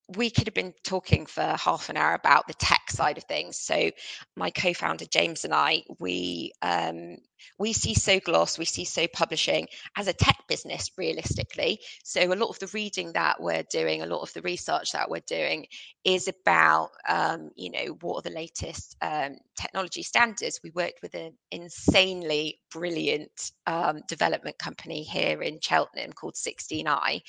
we 0.08 0.30
could 0.30 0.46
have 0.46 0.54
been 0.54 0.74
talking 0.84 1.26
for 1.26 1.42
half 1.42 1.88
an 1.88 1.96
hour 1.96 2.14
about 2.14 2.46
the 2.46 2.54
tech 2.54 2.90
side 2.90 3.18
of 3.18 3.24
things. 3.24 3.58
So, 3.58 3.90
my 4.36 4.50
co-founder 4.50 5.06
James 5.06 5.44
and 5.44 5.52
I, 5.52 5.82
we 5.98 6.52
um, 6.62 7.16
we 7.58 7.72
see 7.72 7.94
SoGlos, 7.94 8.58
we 8.58 8.64
see 8.64 8.84
So 8.84 9.06
Publishing 9.08 9.68
as 9.96 10.06
a 10.06 10.12
tech 10.12 10.36
business, 10.48 10.90
realistically. 10.96 11.80
So, 12.04 12.20
a 12.32 12.34
lot 12.34 12.50
of 12.50 12.58
the 12.60 12.68
reading 12.72 13.14
that 13.14 13.40
we're 13.40 13.64
doing, 13.64 14.02
a 14.02 14.06
lot 14.06 14.20
of 14.20 14.32
the 14.32 14.42
research 14.42 14.92
that 14.92 15.10
we're 15.10 15.22
doing, 15.26 15.66
is 16.04 16.28
about 16.28 16.90
um, 17.08 17.50
you 17.56 17.70
know 17.72 17.96
what 18.00 18.18
are 18.18 18.30
the 18.30 18.36
latest 18.36 18.96
um, 19.02 19.36
technology 19.60 20.04
standards. 20.04 20.60
We 20.62 20.70
worked 20.70 21.02
with 21.02 21.14
an 21.14 21.32
insanely 21.50 22.60
brilliant 22.70 23.50
um, 23.66 24.02
development 24.06 24.58
company 24.58 25.02
here 25.02 25.42
in 25.42 25.58
Cheltenham 25.60 26.12
called 26.12 26.34
16i, 26.34 27.22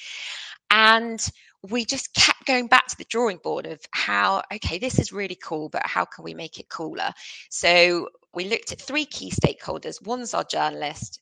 and 0.69 1.27
we 1.63 1.85
just 1.85 2.13
kept 2.13 2.45
going 2.45 2.67
back 2.67 2.87
to 2.87 2.97
the 2.97 3.05
drawing 3.05 3.37
board 3.37 3.65
of 3.65 3.79
how 3.91 4.43
okay 4.53 4.77
this 4.77 4.99
is 4.99 5.11
really 5.11 5.37
cool 5.41 5.69
but 5.69 5.85
how 5.85 6.05
can 6.05 6.23
we 6.23 6.33
make 6.33 6.59
it 6.59 6.69
cooler? 6.69 7.11
So 7.49 8.09
we 8.33 8.45
looked 8.45 8.71
at 8.71 8.81
three 8.81 9.05
key 9.05 9.31
stakeholders. 9.31 10.05
One's 10.05 10.33
our 10.33 10.43
journalist 10.43 11.19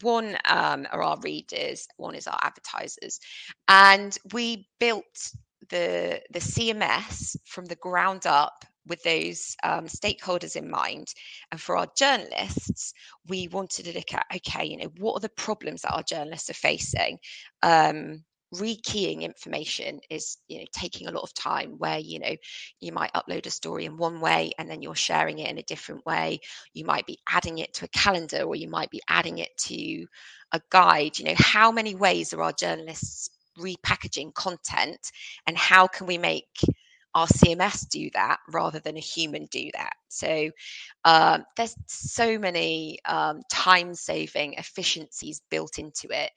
one 0.00 0.36
um, 0.46 0.86
are 0.90 1.02
our 1.02 1.18
readers 1.20 1.86
one 1.96 2.14
is 2.14 2.26
our 2.26 2.38
advertisers. 2.42 3.20
And 3.68 4.16
we 4.32 4.68
built 4.80 5.32
the 5.70 6.20
the 6.30 6.40
cms 6.40 7.36
from 7.46 7.66
the 7.66 7.76
ground 7.76 8.26
up 8.26 8.64
with 8.84 9.00
those 9.04 9.54
um, 9.62 9.86
stakeholders 9.86 10.56
in 10.56 10.68
mind. 10.68 11.08
And 11.50 11.60
for 11.60 11.76
our 11.76 11.86
journalists 11.96 12.94
we 13.28 13.48
wanted 13.48 13.84
to 13.86 13.94
look 13.94 14.12
at 14.14 14.26
okay 14.36 14.66
you 14.66 14.78
know 14.78 14.92
what 14.98 15.16
are 15.16 15.20
the 15.20 15.28
problems 15.28 15.82
that 15.82 15.94
our 15.94 16.02
journalists 16.02 16.50
are 16.50 16.54
facing? 16.54 17.18
Um, 17.62 18.24
rekeying 18.54 19.22
information 19.22 20.00
is 20.10 20.36
you 20.48 20.58
know 20.58 20.64
taking 20.72 21.08
a 21.08 21.10
lot 21.10 21.22
of 21.22 21.34
time 21.34 21.74
where 21.78 21.98
you 21.98 22.18
know 22.18 22.34
you 22.80 22.92
might 22.92 23.12
upload 23.14 23.46
a 23.46 23.50
story 23.50 23.84
in 23.86 23.96
one 23.96 24.20
way 24.20 24.52
and 24.58 24.68
then 24.68 24.82
you're 24.82 24.94
sharing 24.94 25.38
it 25.38 25.50
in 25.50 25.58
a 25.58 25.62
different 25.62 26.04
way 26.04 26.38
you 26.74 26.84
might 26.84 27.06
be 27.06 27.18
adding 27.28 27.58
it 27.58 27.72
to 27.72 27.84
a 27.84 27.88
calendar 27.88 28.42
or 28.42 28.54
you 28.54 28.68
might 28.68 28.90
be 28.90 29.00
adding 29.08 29.38
it 29.38 29.50
to 29.56 30.06
a 30.52 30.60
guide 30.70 31.18
you 31.18 31.24
know 31.24 31.34
how 31.36 31.72
many 31.72 31.94
ways 31.94 32.32
are 32.32 32.42
our 32.42 32.52
journalists 32.52 33.30
repackaging 33.58 34.32
content 34.34 35.10
and 35.46 35.56
how 35.56 35.86
can 35.86 36.06
we 36.06 36.18
make 36.18 36.46
our 37.14 37.26
CMS 37.26 37.86
do 37.88 38.08
that 38.14 38.38
rather 38.48 38.80
than 38.80 38.96
a 38.96 39.00
human 39.00 39.46
do 39.50 39.68
that. 39.74 39.92
So 40.08 40.50
um, 41.04 41.44
there's 41.56 41.76
so 41.86 42.38
many 42.38 42.98
um, 43.04 43.42
time 43.50 43.94
saving 43.94 44.54
efficiencies 44.54 45.42
built 45.50 45.78
into 45.78 46.08
it. 46.10 46.30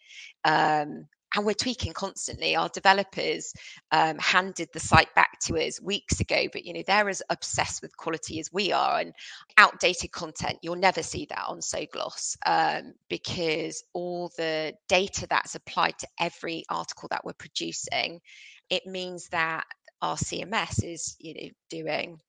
Um, 0.44 1.08
and 1.36 1.46
we're 1.46 1.54
tweaking 1.54 1.94
constantly. 1.94 2.56
Our 2.56 2.70
developers 2.70 3.54
um, 3.92 4.18
handed 4.18 4.70
the 4.74 4.80
site 4.80 5.14
back 5.16 5.40
to 5.44 5.58
us 5.58 5.82
weeks 5.82 6.20
ago, 6.20 6.46
but 6.52 6.66
you 6.66 6.74
know 6.74 6.84
they're 6.86 7.10
as 7.10 7.22
obsessed 7.30 7.82
with 7.82 7.96
quality 7.98 8.40
as 8.40 8.52
we 8.52 8.72
are, 8.72 9.00
and 9.00 9.14
outdated 9.58 10.12
content 10.12 10.60
you'll 10.62 10.76
never 10.76 11.04
see 11.04 11.28
that 11.30 11.46
on 11.48 11.60
SoGlos 11.60 12.38
um, 12.46 12.94
because 13.10 13.84
all 13.94 14.32
the 14.38 14.74
data 14.88 15.28
that's 15.30 15.56
applied 15.56 15.98
to 16.00 16.08
every 16.20 16.64
article 16.70 17.10
that 17.10 17.26
we're 17.26 17.34
producing, 17.34 18.22
it 18.70 18.86
means 18.86 19.28
that 19.30 19.66
our 20.02 20.16
CMS 20.16 20.84
is 20.84 21.16
you 21.20 21.34
know 21.34 21.50
doing 21.70 22.20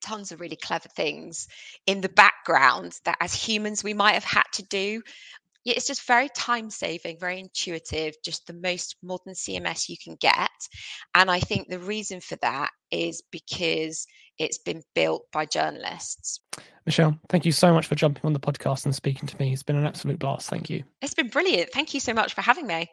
tons 0.00 0.32
of 0.32 0.40
really 0.40 0.56
clever 0.56 0.88
things 0.88 1.48
in 1.86 2.00
the 2.00 2.08
background 2.08 2.98
that 3.04 3.16
as 3.20 3.34
humans 3.34 3.82
we 3.82 3.94
might 3.94 4.14
have 4.14 4.24
had 4.24 4.44
to 4.52 4.62
do 4.62 5.02
yeah, 5.64 5.74
it's 5.76 5.86
just 5.86 6.06
very 6.06 6.28
time 6.34 6.70
saving, 6.70 7.18
very 7.18 7.40
intuitive, 7.40 8.14
just 8.24 8.46
the 8.46 8.54
most 8.54 8.96
modern 9.02 9.34
CMS 9.34 9.88
you 9.88 9.96
can 10.02 10.16
get. 10.20 10.50
And 11.14 11.30
I 11.30 11.40
think 11.40 11.68
the 11.68 11.78
reason 11.78 12.20
for 12.20 12.36
that 12.42 12.70
is 12.90 13.22
because 13.30 14.06
it's 14.38 14.58
been 14.58 14.82
built 14.94 15.24
by 15.32 15.46
journalists. 15.46 16.40
Michelle, 16.86 17.18
thank 17.28 17.44
you 17.44 17.52
so 17.52 17.72
much 17.72 17.86
for 17.86 17.96
jumping 17.96 18.22
on 18.24 18.32
the 18.32 18.40
podcast 18.40 18.84
and 18.84 18.94
speaking 18.94 19.26
to 19.28 19.36
me. 19.38 19.52
It's 19.52 19.62
been 19.62 19.76
an 19.76 19.86
absolute 19.86 20.18
blast. 20.18 20.48
Thank 20.48 20.70
you. 20.70 20.84
It's 21.02 21.14
been 21.14 21.28
brilliant. 21.28 21.70
Thank 21.72 21.92
you 21.92 22.00
so 22.00 22.14
much 22.14 22.34
for 22.34 22.40
having 22.40 22.66
me. 22.66 22.88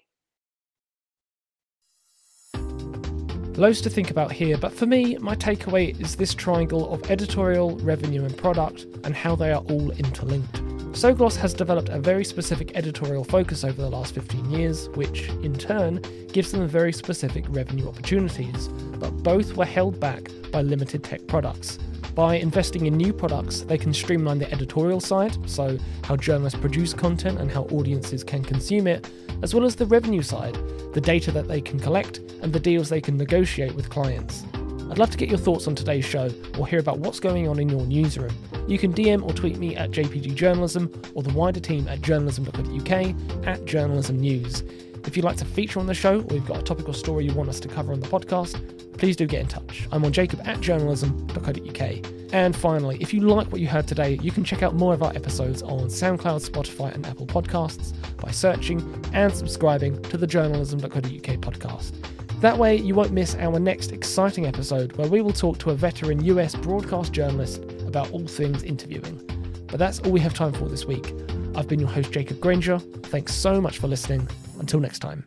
Loads 3.58 3.80
to 3.82 3.90
think 3.90 4.12
about 4.12 4.34
here, 4.34 4.58
but 4.58 4.74
for 4.74 4.86
me, 4.86 5.18
my 5.20 5.34
takeaway 5.34 5.98
is 6.02 6.18
this 6.18 6.34
triangle 6.34 6.94
of 6.94 7.10
editorial, 7.10 7.78
revenue, 7.78 8.26
and 8.26 8.38
product, 8.38 8.86
and 9.06 9.16
how 9.16 9.34
they 9.38 9.54
are 9.54 9.62
all 9.62 9.92
interlinked. 9.92 10.62
SoGlos 10.96 11.36
has 11.36 11.54
developed 11.54 11.90
a 11.90 12.00
very 12.00 12.24
specific 12.24 12.72
editorial 12.74 13.26
focus 13.26 13.66
over 13.66 13.82
the 13.82 13.90
last 13.90 14.16
15 14.16 14.50
years, 14.50 14.88
which, 14.92 15.28
in 15.44 15.54
turn, 15.54 16.02
gives 16.32 16.54
them 16.54 16.66
very 16.70 16.94
specific 16.94 17.44
revenue 17.50 17.90
opportunities, 17.90 18.70
but 18.98 19.12
both 19.22 19.58
were 19.58 19.66
held 19.66 20.00
back 20.00 20.32
by 20.54 20.62
limited 20.62 21.04
tech 21.04 21.28
products. 21.28 21.80
By 22.16 22.36
investing 22.38 22.86
in 22.86 22.96
new 22.96 23.12
products, 23.12 23.64
they 23.64 23.78
can 23.78 23.94
streamline 23.94 24.40
the 24.40 24.50
editorial 24.50 25.02
side, 25.02 25.38
so 25.50 25.78
how 26.06 26.16
journalists 26.16 26.58
produce 26.58 26.94
content 26.94 27.42
and 27.42 27.52
how 27.52 27.64
audiences 27.64 28.24
can 28.24 28.42
consume 28.42 28.88
it, 28.88 29.12
as 29.42 29.54
well 29.54 29.66
as 29.66 29.76
the 29.76 29.88
revenue 29.88 30.22
side, 30.22 30.58
the 30.94 31.02
data 31.02 31.30
that 31.34 31.50
they 31.50 31.60
can 31.60 31.78
collect 31.78 32.20
and 32.42 32.54
the 32.54 32.60
deals 32.60 32.88
they 32.88 33.02
can 33.02 33.18
negotiate 33.18 33.76
with 33.76 33.90
clients. 33.90 34.46
I'd 34.90 35.00
love 35.00 35.10
to 35.12 35.18
get 35.18 35.30
your 35.30 35.38
thoughts 35.38 35.68
on 35.68 35.76
today's 35.76 36.06
show 36.06 36.30
or 36.58 36.68
hear 36.68 36.80
about 36.80 37.00
what's 37.00 37.20
going 37.20 37.48
on 37.48 37.60
in 37.60 37.70
your 37.70 37.86
newsroom. 37.86 38.34
You 38.68 38.78
can 38.78 38.94
DM 38.94 39.24
or 39.24 39.34
tweet 39.34 39.58
me 39.58 39.76
at 39.76 39.92
JPG 39.92 40.36
Journalism 40.36 40.92
or 41.14 41.24
the 41.24 41.34
wider 41.34 41.60
team 41.60 41.88
at 41.88 42.02
journalism.co.uk 42.02 43.46
at 43.48 43.66
Journalism 43.66 44.20
News. 44.20 44.64
If 45.06 45.16
you'd 45.16 45.26
like 45.26 45.38
to 45.38 45.46
feature 45.46 45.80
on 45.80 45.86
the 45.86 45.94
show 45.94 46.22
or 46.22 46.36
you've 46.36 46.48
got 46.48 46.60
a 46.60 46.64
topic 46.64 46.88
or 46.88 46.94
story 46.94 47.26
you 47.26 47.34
want 47.34 47.50
us 47.50 47.60
to 47.62 47.68
cover 47.68 47.94
on 47.94 48.00
the 48.00 48.08
podcast, 48.08 48.60
please 48.98 49.16
do 49.16 49.28
get 49.28 49.42
in 49.42 49.48
touch. 49.48 49.88
I'm 49.92 50.04
on 50.06 50.12
jacob 50.12 50.42
at 50.46 50.62
journalism.co.uk. 50.62 52.06
And 52.34 52.56
finally, 52.56 52.98
if 53.00 53.14
you 53.14 53.22
like 53.22 53.52
what 53.52 53.62
you 53.62 53.68
heard 53.68 53.88
today, 53.88 54.18
you 54.22 54.32
can 54.32 54.44
check 54.44 54.64
out 54.64 54.76
more 54.76 54.94
of 54.94 55.04
our 55.04 55.12
episodes 55.16 55.62
on 55.62 55.88
SoundCloud, 55.88 56.50
Spotify, 56.50 56.94
and 56.94 57.06
Apple 57.06 57.28
Podcasts 57.28 57.94
by 58.18 58.32
searching 58.32 58.82
and 59.14 59.34
subscribing 59.34 60.02
to 60.04 60.18
the 60.18 60.28
journalism.co.uk 60.28 61.02
podcast. 61.02 62.15
That 62.46 62.60
way, 62.60 62.76
you 62.76 62.94
won't 62.94 63.12
miss 63.12 63.34
our 63.40 63.60
next 63.60 63.92
exciting 63.92 64.46
episode 64.46 64.96
where 64.98 65.08
we 65.08 65.20
will 65.20 65.34
talk 65.34 65.58
to 65.58 65.72
a 65.72 65.74
veteran 65.74 66.24
US 66.26 66.54
broadcast 66.54 67.12
journalist 67.12 67.64
about 67.88 68.12
all 68.12 68.28
things 68.28 68.62
interviewing. 68.62 69.20
But 69.66 69.80
that's 69.80 69.98
all 70.02 70.12
we 70.12 70.20
have 70.20 70.36
time 70.36 70.54
for 70.54 70.70
this 70.70 70.86
week. 70.86 71.12
I've 71.56 71.68
been 71.68 71.80
your 71.80 71.90
host, 71.90 72.12
Jacob 72.12 72.40
Granger. 72.40 72.78
Thanks 72.78 73.34
so 73.34 73.60
much 73.60 73.80
for 73.80 73.88
listening. 73.88 74.30
Until 74.60 74.80
next 74.80 75.00
time. 75.00 75.26